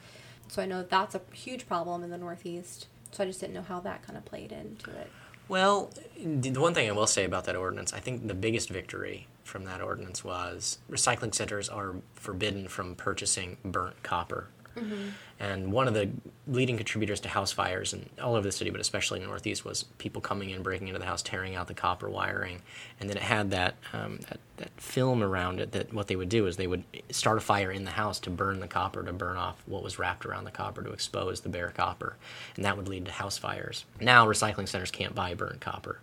So 0.50 0.62
I 0.62 0.66
know 0.66 0.84
that's 0.84 1.16
a 1.16 1.22
huge 1.32 1.68
problem 1.68 2.04
in 2.04 2.10
the 2.10 2.18
Northeast. 2.18 2.88
So 3.12 3.24
I 3.24 3.28
just 3.28 3.40
didn't 3.40 3.54
know 3.54 3.62
how 3.62 3.80
that 3.82 4.04
kind 4.04 4.18
of 4.18 4.26
played 4.26 4.52
into 4.52 4.92
it. 4.92 5.10
Well, 5.48 5.92
the 6.22 6.60
one 6.60 6.74
thing 6.74 6.90
I 6.90 6.92
will 6.92 7.08
say 7.08 7.24
about 7.24 7.46
that 7.46 7.56
ordinance, 7.56 7.94
I 7.94 8.00
think 8.00 8.28
the 8.28 8.34
biggest 8.34 8.70
victory 8.70 9.28
from 9.48 9.64
that 9.66 9.82
ordinance 9.82 10.24
was 10.24 10.78
recycling 10.92 11.34
centers 11.34 11.70
are 11.70 11.96
forbidden 12.14 12.68
from 12.68 12.96
purchasing 12.96 13.58
burnt 13.64 14.04
copper. 14.04 14.50
Mm-hmm. 14.76 15.10
And 15.40 15.72
one 15.72 15.88
of 15.88 15.94
the 15.94 16.10
leading 16.48 16.78
contributors 16.78 17.20
to 17.22 17.30
house 17.30 17.52
fires 17.52 17.94
and 17.94 18.10
all 18.22 18.36
over 18.36 18.44
the 18.44 18.52
city, 18.52 18.70
but 18.70 18.82
especially 18.82 19.20
in 19.20 19.24
the 19.24 19.30
Northeast, 19.30 19.66
was 19.66 19.84
people 19.98 20.22
coming 20.22 20.50
in, 20.50 20.62
breaking 20.62 20.88
into 20.88 21.00
the 21.00 21.06
house, 21.06 21.22
tearing 21.22 21.56
out 21.56 21.68
the 21.68 21.74
copper 21.74 22.10
wiring, 22.10 22.62
and 23.00 23.10
then 23.10 23.18
it 23.18 23.24
had 23.24 23.52
that, 23.52 23.76
um, 23.94 24.20
that 24.30 24.40
that 24.58 24.70
film 24.78 25.24
around 25.24 25.60
it. 25.60 25.72
That 25.72 25.94
what 25.94 26.08
they 26.08 26.16
would 26.16 26.30
do 26.30 26.48
is 26.48 26.58
they 26.58 26.68
would 26.68 26.84
start 27.12 27.38
a 27.38 27.42
fire 27.42 27.72
in 27.72 27.86
the 27.86 27.92
house 27.92 28.20
to 28.22 28.30
burn 28.30 28.60
the 28.60 28.68
copper, 28.68 29.04
to 29.04 29.14
burn 29.14 29.38
off 29.38 29.62
what 29.66 29.84
was 29.84 29.98
wrapped 29.98 30.26
around 30.26 30.44
the 30.44 30.52
copper, 30.52 30.82
to 30.84 30.92
expose 30.92 31.42
the 31.42 31.50
bare 31.50 31.70
copper, 31.70 32.18
and 32.56 32.66
that 32.66 32.78
would 32.78 32.88
lead 32.88 33.06
to 33.06 33.12
house 33.12 33.38
fires. 33.38 33.86
Now 34.00 34.26
recycling 34.28 34.68
centers 34.68 34.92
can't 34.92 35.16
buy 35.16 35.34
burnt 35.34 35.62
copper. 35.62 36.00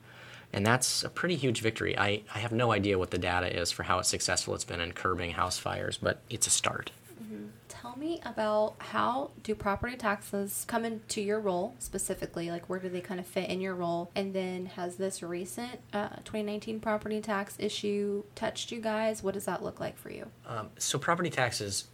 And 0.55 0.65
that's 0.65 1.03
a 1.03 1.11
pretty 1.11 1.35
huge 1.35 1.61
victory. 1.61 1.99
I, 1.99 2.23
I 2.33 2.39
have 2.39 2.53
no 2.53 2.71
idea 2.71 2.97
what 2.97 3.11
the 3.11 3.19
data 3.19 3.61
is 3.61 3.73
for 3.73 3.83
how 3.83 4.01
successful 4.03 4.55
it's 4.55 4.63
been 4.63 4.81
in 4.81 4.93
curbing 4.93 5.33
house 5.33 5.59
fires, 5.59 5.99
but 5.99 6.21
it's 6.31 6.47
a 6.47 6.51
start. 6.51 6.93
Mm-hmm. 7.21 7.47
Tell 7.69 7.97
me 7.97 8.21
about 8.25 8.77
how 8.79 9.33
do 9.43 9.57
property 9.57 9.97
taxes 9.97 10.65
come 10.69 10.85
into 10.85 11.21
your 11.21 11.41
role 11.41 11.75
specifically? 11.81 12.53
Like, 12.53 12.69
where 12.69 12.79
do 12.79 12.89
they 12.89 13.01
kind 13.01 13.19
of 13.19 13.27
fit 13.27 13.51
in 13.51 13.61
your 13.61 13.75
role? 13.75 14.13
And 14.15 14.33
then, 14.33 14.67
has 14.67 14.95
this 14.95 15.25
recent 15.25 15.81
uh, 15.93 16.11
2019 16.25 16.79
property 16.79 17.21
tax 17.21 17.57
issue 17.59 18.23
touched 18.37 18.71
you 18.71 18.81
guys? 18.81 19.25
What 19.25 19.35
does 19.35 19.47
that 19.47 19.61
look 19.61 19.81
like 19.81 19.99
for 19.99 20.11
you? 20.11 20.29
Um, 20.47 20.71
so, 20.79 21.01
property 21.01 21.31
taxes 21.31 21.89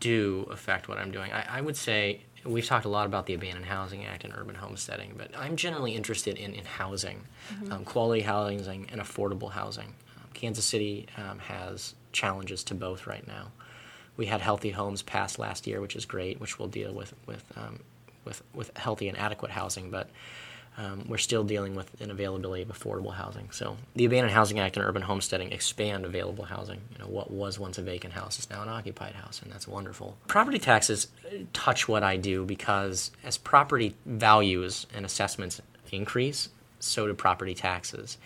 do 0.00 0.48
affect 0.50 0.88
what 0.88 0.96
I'm 0.96 1.10
doing. 1.10 1.32
I, 1.32 1.58
I 1.58 1.60
would 1.60 1.76
say 1.76 2.22
we've 2.46 2.66
talked 2.66 2.84
a 2.84 2.88
lot 2.88 3.06
about 3.06 3.26
the 3.26 3.34
Abandoned 3.34 3.66
Housing 3.66 4.04
Act 4.04 4.24
and 4.24 4.32
urban 4.36 4.54
homesteading, 4.54 5.14
but 5.16 5.30
I'm 5.36 5.56
generally 5.56 5.94
interested 5.94 6.36
in, 6.36 6.54
in 6.54 6.64
housing, 6.64 7.22
mm-hmm. 7.52 7.72
um, 7.72 7.84
quality 7.84 8.22
housing, 8.22 8.88
and 8.90 9.00
affordable 9.00 9.50
housing. 9.50 9.94
Um, 10.16 10.28
Kansas 10.34 10.64
City 10.64 11.06
um, 11.16 11.38
has 11.38 11.94
challenges 12.12 12.64
to 12.64 12.74
both 12.74 13.06
right 13.06 13.26
now. 13.26 13.52
We 14.16 14.26
had 14.26 14.40
healthy 14.40 14.70
homes 14.70 15.02
passed 15.02 15.38
last 15.38 15.66
year, 15.66 15.80
which 15.80 15.96
is 15.96 16.06
great, 16.06 16.40
which 16.40 16.58
will 16.58 16.68
deal 16.68 16.92
with 16.92 17.14
with 17.26 17.44
um, 17.56 17.80
with, 18.24 18.42
with 18.54 18.76
healthy 18.76 19.08
and 19.08 19.16
adequate 19.16 19.52
housing, 19.52 19.90
but 19.90 20.10
um, 20.78 21.04
we're 21.08 21.18
still 21.18 21.42
dealing 21.42 21.74
with 21.74 22.00
an 22.00 22.10
availability 22.10 22.62
of 22.62 22.68
affordable 22.68 23.14
housing. 23.14 23.50
So 23.50 23.76
the 23.94 24.04
Abandoned 24.04 24.32
Housing 24.32 24.58
Act 24.58 24.76
and 24.76 24.84
urban 24.84 25.02
homesteading 25.02 25.52
expand 25.52 26.04
available 26.04 26.44
housing. 26.44 26.80
You 26.92 26.98
know, 26.98 27.06
what 27.06 27.30
was 27.30 27.58
once 27.58 27.78
a 27.78 27.82
vacant 27.82 28.12
house 28.12 28.38
is 28.38 28.50
now 28.50 28.62
an 28.62 28.68
occupied 28.68 29.14
house, 29.14 29.40
and 29.42 29.50
that's 29.50 29.66
wonderful. 29.66 30.16
Property 30.26 30.58
taxes 30.58 31.08
touch 31.52 31.88
what 31.88 32.02
I 32.02 32.16
do 32.16 32.44
because 32.44 33.10
as 33.24 33.38
property 33.38 33.94
values 34.04 34.86
and 34.94 35.06
assessments 35.06 35.60
increase, 35.90 36.50
so 36.78 37.06
do 37.06 37.14
property 37.14 37.54
taxes. 37.54 38.18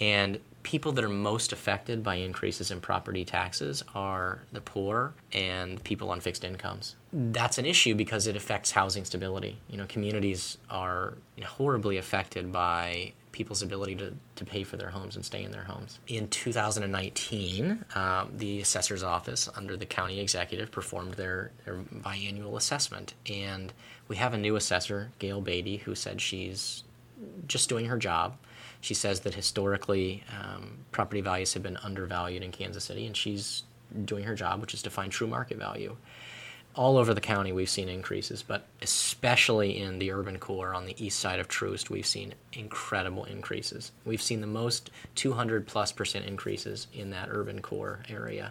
And 0.00 0.40
people 0.62 0.92
that 0.92 1.04
are 1.04 1.08
most 1.08 1.52
affected 1.52 2.02
by 2.02 2.16
increases 2.16 2.70
in 2.70 2.80
property 2.80 3.24
taxes 3.24 3.82
are 3.94 4.42
the 4.52 4.60
poor 4.60 5.14
and 5.32 5.82
people 5.84 6.10
on 6.10 6.20
fixed 6.20 6.44
incomes. 6.44 6.96
That's 7.12 7.58
an 7.58 7.66
issue 7.66 7.94
because 7.94 8.26
it 8.26 8.36
affects 8.36 8.70
housing 8.70 9.04
stability. 9.04 9.58
You 9.68 9.78
know, 9.78 9.86
communities 9.86 10.58
are 10.70 11.14
horribly 11.44 11.98
affected 11.98 12.52
by 12.52 13.12
people's 13.32 13.62
ability 13.62 13.94
to, 13.96 14.14
to 14.36 14.44
pay 14.44 14.62
for 14.62 14.76
their 14.76 14.90
homes 14.90 15.16
and 15.16 15.24
stay 15.24 15.42
in 15.42 15.50
their 15.50 15.64
homes. 15.64 15.98
In 16.06 16.28
2019, 16.28 17.84
um, 17.94 18.30
the 18.36 18.60
assessor's 18.60 19.02
office 19.02 19.48
under 19.56 19.76
the 19.76 19.86
county 19.86 20.20
executive 20.20 20.70
performed 20.70 21.14
their, 21.14 21.50
their 21.64 21.76
biannual 21.76 22.56
assessment. 22.56 23.14
And 23.28 23.72
we 24.06 24.16
have 24.16 24.34
a 24.34 24.38
new 24.38 24.54
assessor, 24.56 25.10
Gail 25.18 25.40
Beatty, 25.40 25.78
who 25.78 25.94
said 25.94 26.20
she's 26.20 26.84
just 27.46 27.68
doing 27.68 27.86
her 27.86 27.96
job 27.96 28.36
she 28.82 28.94
says 28.94 29.20
that 29.20 29.34
historically 29.34 30.24
um, 30.38 30.78
property 30.90 31.20
values 31.20 31.54
have 31.54 31.62
been 31.62 31.78
undervalued 31.78 32.42
in 32.42 32.50
Kansas 32.50 32.84
City, 32.84 33.06
and 33.06 33.16
she's 33.16 33.62
doing 34.04 34.24
her 34.24 34.34
job, 34.34 34.60
which 34.60 34.74
is 34.74 34.82
to 34.82 34.90
find 34.90 35.10
true 35.10 35.28
market 35.28 35.56
value. 35.56 35.96
All 36.74 36.96
over 36.96 37.14
the 37.14 37.20
county, 37.20 37.52
we've 37.52 37.70
seen 37.70 37.88
increases, 37.88 38.42
but 38.42 38.66
especially 38.80 39.78
in 39.80 40.00
the 40.00 40.10
urban 40.10 40.38
core 40.38 40.74
on 40.74 40.86
the 40.86 40.96
east 40.98 41.20
side 41.20 41.38
of 41.38 41.46
Troost, 41.46 41.90
we've 41.90 42.06
seen 42.06 42.34
incredible 42.54 43.24
increases. 43.24 43.92
We've 44.04 44.22
seen 44.22 44.40
the 44.40 44.46
most 44.48 44.90
200 45.14 45.66
plus 45.66 45.92
percent 45.92 46.24
increases 46.24 46.88
in 46.92 47.10
that 47.10 47.28
urban 47.30 47.62
core 47.62 48.00
area, 48.08 48.50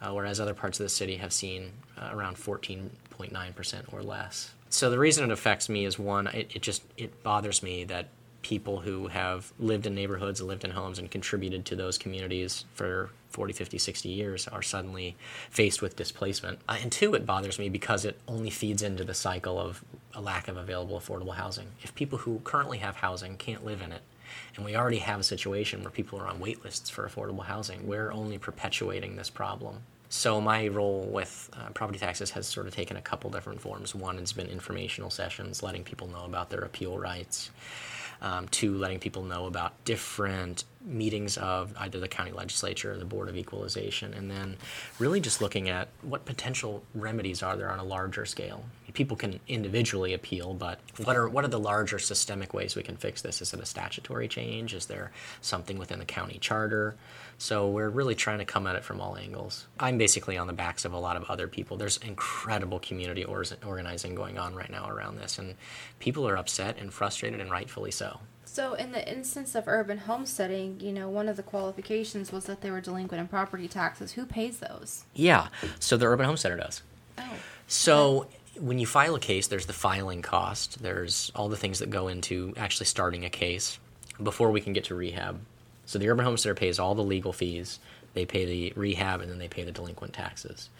uh, 0.00 0.12
whereas 0.12 0.40
other 0.40 0.54
parts 0.54 0.80
of 0.80 0.84
the 0.84 0.90
city 0.90 1.16
have 1.16 1.34
seen 1.34 1.72
uh, 1.98 2.10
around 2.12 2.36
14.9 2.36 3.54
percent 3.54 3.84
or 3.92 4.02
less. 4.02 4.54
So 4.70 4.88
the 4.88 4.98
reason 4.98 5.24
it 5.24 5.32
affects 5.32 5.68
me 5.68 5.84
is 5.84 5.98
one, 5.98 6.28
it, 6.28 6.52
it 6.54 6.62
just 6.62 6.82
it 6.96 7.22
bothers 7.22 7.62
me 7.62 7.84
that 7.84 8.08
people 8.46 8.78
who 8.78 9.08
have 9.08 9.52
lived 9.58 9.88
in 9.88 9.94
neighborhoods, 9.96 10.40
lived 10.40 10.62
in 10.62 10.70
homes, 10.70 11.00
and 11.00 11.10
contributed 11.10 11.64
to 11.64 11.74
those 11.74 11.98
communities 11.98 12.64
for 12.74 13.10
40, 13.30 13.52
50, 13.52 13.76
60 13.76 14.08
years 14.08 14.46
are 14.46 14.62
suddenly 14.62 15.16
faced 15.50 15.82
with 15.82 15.96
displacement. 15.96 16.60
Uh, 16.68 16.76
and 16.80 16.92
two, 16.92 17.12
it 17.14 17.26
bothers 17.26 17.58
me 17.58 17.68
because 17.68 18.04
it 18.04 18.20
only 18.28 18.48
feeds 18.48 18.82
into 18.82 19.02
the 19.02 19.14
cycle 19.14 19.58
of 19.58 19.84
a 20.14 20.20
lack 20.20 20.46
of 20.46 20.56
available 20.56 20.96
affordable 20.96 21.34
housing. 21.34 21.66
If 21.82 21.92
people 21.96 22.18
who 22.18 22.40
currently 22.44 22.78
have 22.78 22.94
housing 22.94 23.36
can't 23.36 23.64
live 23.64 23.82
in 23.82 23.90
it, 23.90 24.02
and 24.54 24.64
we 24.64 24.76
already 24.76 24.98
have 24.98 25.18
a 25.18 25.24
situation 25.24 25.82
where 25.82 25.90
people 25.90 26.20
are 26.20 26.28
on 26.28 26.38
wait 26.38 26.62
lists 26.62 26.88
for 26.88 27.08
affordable 27.08 27.46
housing, 27.46 27.84
we're 27.84 28.12
only 28.12 28.38
perpetuating 28.38 29.16
this 29.16 29.28
problem. 29.28 29.78
So 30.08 30.40
my 30.40 30.68
role 30.68 31.02
with 31.02 31.50
uh, 31.52 31.70
property 31.70 31.98
taxes 31.98 32.30
has 32.30 32.46
sort 32.46 32.68
of 32.68 32.74
taken 32.76 32.96
a 32.96 33.02
couple 33.02 33.28
different 33.28 33.60
forms. 33.60 33.92
One 33.92 34.18
has 34.18 34.32
been 34.32 34.46
informational 34.46 35.10
sessions, 35.10 35.64
letting 35.64 35.82
people 35.82 36.06
know 36.06 36.24
about 36.26 36.48
their 36.48 36.60
appeal 36.60 36.96
rights 36.96 37.50
um, 38.20 38.48
to 38.48 38.76
letting 38.76 38.98
people 38.98 39.22
know 39.22 39.46
about 39.46 39.84
different 39.84 40.64
meetings 40.86 41.36
of 41.36 41.74
either 41.78 41.98
the 41.98 42.08
county 42.08 42.30
legislature 42.30 42.92
or 42.92 42.96
the 42.96 43.04
Board 43.04 43.28
of 43.28 43.36
Equalization, 43.36 44.14
and 44.14 44.30
then 44.30 44.56
really 44.98 45.20
just 45.20 45.42
looking 45.42 45.68
at 45.68 45.88
what 46.02 46.24
potential 46.24 46.82
remedies 46.94 47.42
are 47.42 47.56
there 47.56 47.70
on 47.70 47.78
a 47.78 47.84
larger 47.84 48.24
scale. 48.24 48.64
people 48.94 49.16
can 49.16 49.40
individually 49.46 50.14
appeal, 50.14 50.54
but 50.54 50.80
what 51.04 51.16
are 51.16 51.28
what 51.28 51.44
are 51.44 51.48
the 51.48 51.58
larger 51.58 51.98
systemic 51.98 52.54
ways 52.54 52.76
we 52.76 52.82
can 52.82 52.96
fix 52.96 53.20
this? 53.20 53.42
Is 53.42 53.52
it 53.52 53.60
a 53.60 53.66
statutory 53.66 54.28
change? 54.28 54.72
Is 54.72 54.86
there 54.86 55.10
something 55.42 55.76
within 55.76 55.98
the 55.98 56.06
county 56.06 56.38
charter? 56.38 56.94
So 57.38 57.68
we're 57.68 57.90
really 57.90 58.14
trying 58.14 58.38
to 58.38 58.46
come 58.46 58.66
at 58.66 58.76
it 58.76 58.84
from 58.84 59.00
all 59.00 59.16
angles. 59.16 59.66
I'm 59.78 59.98
basically 59.98 60.38
on 60.38 60.46
the 60.46 60.54
backs 60.54 60.86
of 60.86 60.94
a 60.94 60.98
lot 60.98 61.16
of 61.16 61.24
other 61.24 61.48
people. 61.48 61.76
There's 61.76 61.98
incredible 61.98 62.78
community 62.78 63.24
or- 63.24 63.44
organizing 63.66 64.14
going 64.14 64.38
on 64.38 64.54
right 64.54 64.70
now 64.70 64.88
around 64.88 65.16
this, 65.16 65.38
and 65.38 65.54
people 65.98 66.26
are 66.26 66.38
upset 66.38 66.78
and 66.78 66.90
frustrated, 66.92 67.40
and 67.40 67.50
rightfully 67.50 67.90
so. 67.90 68.20
So, 68.56 68.72
in 68.72 68.92
the 68.92 69.06
instance 69.06 69.54
of 69.54 69.68
urban 69.68 69.98
homesteading, 69.98 70.80
you 70.80 70.90
know, 70.90 71.10
one 71.10 71.28
of 71.28 71.36
the 71.36 71.42
qualifications 71.42 72.32
was 72.32 72.46
that 72.46 72.62
they 72.62 72.70
were 72.70 72.80
delinquent 72.80 73.20
in 73.20 73.28
property 73.28 73.68
taxes. 73.68 74.12
Who 74.12 74.24
pays 74.24 74.60
those? 74.60 75.04
Yeah, 75.12 75.48
so 75.78 75.98
the 75.98 76.06
urban 76.06 76.24
homesteader 76.24 76.56
does. 76.56 76.80
Oh. 77.18 77.34
So, 77.66 78.28
when 78.58 78.78
you 78.78 78.86
file 78.86 79.14
a 79.14 79.20
case, 79.20 79.46
there's 79.46 79.66
the 79.66 79.74
filing 79.74 80.22
cost, 80.22 80.82
there's 80.82 81.30
all 81.34 81.50
the 81.50 81.56
things 81.58 81.80
that 81.80 81.90
go 81.90 82.08
into 82.08 82.54
actually 82.56 82.86
starting 82.86 83.26
a 83.26 83.28
case 83.28 83.78
before 84.22 84.50
we 84.50 84.62
can 84.62 84.72
get 84.72 84.84
to 84.84 84.94
rehab. 84.94 85.38
So, 85.84 85.98
the 85.98 86.08
urban 86.08 86.24
homesteader 86.24 86.54
pays 86.54 86.78
all 86.78 86.94
the 86.94 87.04
legal 87.04 87.34
fees, 87.34 87.78
they 88.14 88.24
pay 88.24 88.46
the 88.46 88.72
rehab, 88.74 89.20
and 89.20 89.30
then 89.30 89.36
they 89.36 89.48
pay 89.48 89.64
the 89.64 89.70
delinquent 89.70 90.14
taxes 90.14 90.70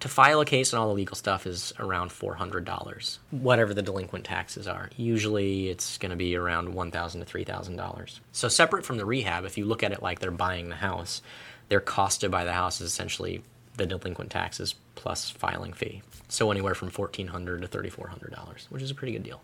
to 0.00 0.08
file 0.08 0.40
a 0.40 0.44
case 0.44 0.72
and 0.72 0.80
all 0.80 0.88
the 0.88 0.94
legal 0.94 1.16
stuff 1.16 1.46
is 1.46 1.72
around 1.78 2.10
$400 2.10 3.18
whatever 3.30 3.72
the 3.74 3.82
delinquent 3.82 4.24
taxes 4.24 4.66
are. 4.66 4.90
Usually 4.96 5.68
it's 5.68 5.98
going 5.98 6.10
to 6.10 6.16
be 6.16 6.36
around 6.36 6.74
$1000 6.74 6.92
to 7.12 7.18
$3000 7.38 8.20
so 8.32 8.48
separate 8.48 8.84
from 8.84 8.96
the 8.98 9.06
rehab 9.06 9.44
if 9.44 9.56
you 9.56 9.64
look 9.64 9.82
at 9.82 9.92
it 9.92 10.02
like 10.02 10.18
they're 10.18 10.30
buying 10.30 10.68
the 10.68 10.76
house 10.76 11.22
their 11.68 11.80
cost 11.80 12.20
to 12.20 12.28
buy 12.28 12.44
the 12.44 12.52
house 12.52 12.80
is 12.80 12.88
essentially 12.88 13.42
the 13.76 13.86
delinquent 13.86 14.30
taxes 14.30 14.74
plus 14.94 15.28
filing 15.28 15.72
fee. 15.72 16.02
So 16.28 16.50
anywhere 16.50 16.74
from 16.74 16.90
$1400 16.90 17.62
to 17.62 17.78
$3400 17.78 18.70
which 18.70 18.82
is 18.82 18.90
a 18.90 18.94
pretty 18.94 19.12
good 19.12 19.24
deal 19.24 19.40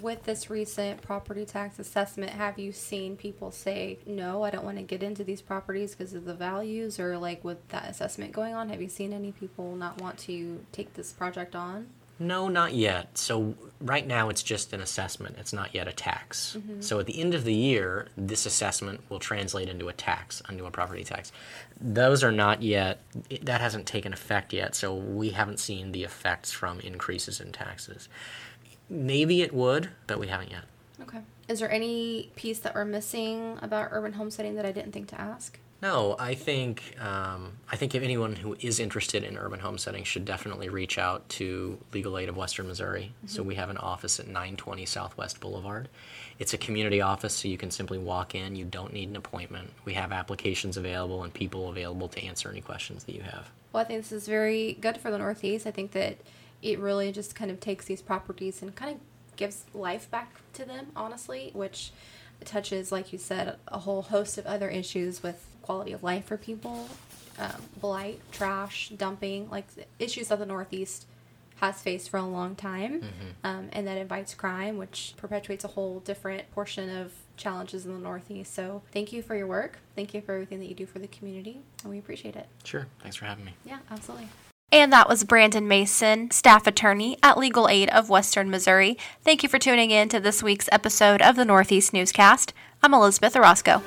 with 0.00 0.24
this 0.24 0.50
recent 0.50 1.02
property 1.02 1.44
tax 1.44 1.78
assessment, 1.78 2.32
have 2.32 2.58
you 2.58 2.72
seen 2.72 3.16
people 3.16 3.50
say, 3.50 3.98
no, 4.06 4.42
I 4.42 4.50
don't 4.50 4.64
want 4.64 4.76
to 4.76 4.82
get 4.82 5.02
into 5.02 5.24
these 5.24 5.42
properties 5.42 5.94
because 5.94 6.14
of 6.14 6.24
the 6.24 6.34
values? 6.34 6.98
Or, 7.00 7.18
like, 7.18 7.44
with 7.44 7.66
that 7.68 7.88
assessment 7.88 8.32
going 8.32 8.54
on, 8.54 8.68
have 8.68 8.82
you 8.82 8.88
seen 8.88 9.12
any 9.12 9.32
people 9.32 9.76
not 9.76 10.00
want 10.00 10.18
to 10.20 10.64
take 10.72 10.94
this 10.94 11.12
project 11.12 11.54
on? 11.56 11.88
No, 12.22 12.48
not 12.48 12.74
yet. 12.74 13.16
So, 13.16 13.54
right 13.80 14.06
now 14.06 14.28
it's 14.28 14.42
just 14.42 14.74
an 14.74 14.82
assessment, 14.82 15.36
it's 15.38 15.54
not 15.54 15.74
yet 15.74 15.88
a 15.88 15.92
tax. 15.92 16.54
Mm-hmm. 16.58 16.82
So, 16.82 17.00
at 17.00 17.06
the 17.06 17.18
end 17.18 17.32
of 17.32 17.44
the 17.44 17.54
year, 17.54 18.08
this 18.14 18.44
assessment 18.44 19.00
will 19.08 19.20
translate 19.20 19.70
into 19.70 19.88
a 19.88 19.94
tax, 19.94 20.42
into 20.46 20.66
a 20.66 20.70
property 20.70 21.02
tax. 21.02 21.32
Those 21.80 22.22
are 22.22 22.30
not 22.30 22.62
yet, 22.62 23.00
that 23.40 23.62
hasn't 23.62 23.86
taken 23.86 24.12
effect 24.12 24.52
yet, 24.52 24.74
so 24.74 24.94
we 24.94 25.30
haven't 25.30 25.60
seen 25.60 25.92
the 25.92 26.04
effects 26.04 26.52
from 26.52 26.78
increases 26.80 27.40
in 27.40 27.52
taxes. 27.52 28.10
Maybe 28.90 29.40
it 29.40 29.54
would, 29.54 29.88
but 30.06 30.18
we 30.18 30.26
haven't 30.26 30.50
yet. 30.50 30.64
Okay. 31.00 31.20
Is 31.48 31.60
there 31.60 31.70
any 31.70 32.30
piece 32.36 32.58
that 32.58 32.74
we're 32.74 32.84
missing 32.84 33.58
about 33.62 33.88
urban 33.92 34.14
homesteading 34.14 34.56
that 34.56 34.66
I 34.66 34.72
didn't 34.72 34.92
think 34.92 35.08
to 35.08 35.20
ask? 35.20 35.58
No, 35.82 36.14
I 36.18 36.34
think 36.34 36.94
um, 37.00 37.52
I 37.70 37.76
think 37.76 37.94
if 37.94 38.02
anyone 38.02 38.36
who 38.36 38.54
is 38.60 38.78
interested 38.78 39.24
in 39.24 39.38
urban 39.38 39.60
homesteading 39.60 40.04
should 40.04 40.26
definitely 40.26 40.68
reach 40.68 40.98
out 40.98 41.26
to 41.30 41.78
Legal 41.94 42.18
Aid 42.18 42.28
of 42.28 42.36
Western 42.36 42.66
Missouri. 42.66 43.12
Mm-hmm. 43.16 43.28
So 43.28 43.42
we 43.42 43.54
have 43.54 43.70
an 43.70 43.78
office 43.78 44.20
at 44.20 44.26
920 44.26 44.84
Southwest 44.84 45.40
Boulevard. 45.40 45.88
It's 46.38 46.52
a 46.52 46.58
community 46.58 47.00
office, 47.00 47.34
so 47.34 47.48
you 47.48 47.56
can 47.56 47.70
simply 47.70 47.96
walk 47.96 48.34
in. 48.34 48.56
You 48.56 48.66
don't 48.66 48.92
need 48.92 49.08
an 49.08 49.16
appointment. 49.16 49.70
We 49.86 49.94
have 49.94 50.12
applications 50.12 50.76
available 50.76 51.22
and 51.22 51.32
people 51.32 51.70
available 51.70 52.08
to 52.08 52.22
answer 52.22 52.50
any 52.50 52.60
questions 52.60 53.04
that 53.04 53.14
you 53.14 53.22
have. 53.22 53.50
Well, 53.72 53.82
I 53.82 53.86
think 53.86 54.02
this 54.02 54.12
is 54.12 54.28
very 54.28 54.76
good 54.80 54.98
for 54.98 55.10
the 55.10 55.18
Northeast. 55.18 55.66
I 55.66 55.70
think 55.70 55.92
that 55.92 56.18
it 56.62 56.78
really 56.78 57.12
just 57.12 57.34
kind 57.34 57.50
of 57.50 57.60
takes 57.60 57.86
these 57.86 58.02
properties 58.02 58.62
and 58.62 58.74
kind 58.74 58.96
of 58.96 59.36
gives 59.36 59.64
life 59.72 60.10
back 60.10 60.34
to 60.54 60.64
them, 60.64 60.88
honestly, 60.94 61.50
which 61.54 61.92
touches, 62.44 62.92
like 62.92 63.12
you 63.12 63.18
said, 63.18 63.56
a 63.68 63.78
whole 63.78 64.02
host 64.02 64.38
of 64.38 64.46
other 64.46 64.68
issues 64.68 65.22
with 65.22 65.46
quality 65.62 65.92
of 65.92 66.02
life 66.02 66.26
for 66.26 66.36
people, 66.36 66.88
um, 67.38 67.62
blight, 67.80 68.20
trash, 68.32 68.90
dumping, 68.90 69.48
like 69.50 69.66
issues 69.98 70.28
that 70.28 70.38
the 70.38 70.46
Northeast 70.46 71.06
has 71.60 71.82
faced 71.82 72.08
for 72.08 72.16
a 72.16 72.26
long 72.26 72.54
time, 72.54 73.00
mm-hmm. 73.00 73.28
um, 73.44 73.68
and 73.72 73.86
that 73.86 73.98
invites 73.98 74.34
crime, 74.34 74.78
which 74.78 75.14
perpetuates 75.18 75.62
a 75.64 75.68
whole 75.68 76.00
different 76.00 76.50
portion 76.52 76.88
of 76.88 77.12
challenges 77.36 77.84
in 77.84 77.92
the 77.92 77.98
Northeast. 77.98 78.54
So, 78.54 78.82
thank 78.92 79.12
you 79.12 79.22
for 79.22 79.36
your 79.36 79.46
work. 79.46 79.78
Thank 79.94 80.14
you 80.14 80.22
for 80.22 80.32
everything 80.32 80.58
that 80.60 80.66
you 80.66 80.74
do 80.74 80.86
for 80.86 80.98
the 80.98 81.08
community, 81.08 81.60
and 81.82 81.90
we 81.90 81.98
appreciate 81.98 82.36
it. 82.36 82.46
Sure. 82.64 82.86
Thanks 83.02 83.16
for 83.16 83.26
having 83.26 83.44
me. 83.44 83.54
Yeah, 83.64 83.78
absolutely. 83.90 84.28
And 84.72 84.92
that 84.92 85.08
was 85.08 85.24
Brandon 85.24 85.66
Mason, 85.66 86.30
staff 86.30 86.66
attorney 86.66 87.18
at 87.24 87.36
Legal 87.36 87.68
Aid 87.68 87.88
of 87.90 88.08
Western 88.08 88.50
Missouri. 88.50 88.96
Thank 89.24 89.42
you 89.42 89.48
for 89.48 89.58
tuning 89.58 89.90
in 89.90 90.08
to 90.10 90.20
this 90.20 90.44
week's 90.44 90.68
episode 90.70 91.20
of 91.20 91.34
the 91.34 91.44
Northeast 91.44 91.92
Newscast. 91.92 92.52
I'm 92.80 92.94
Elizabeth 92.94 93.34
Orozco. 93.34 93.82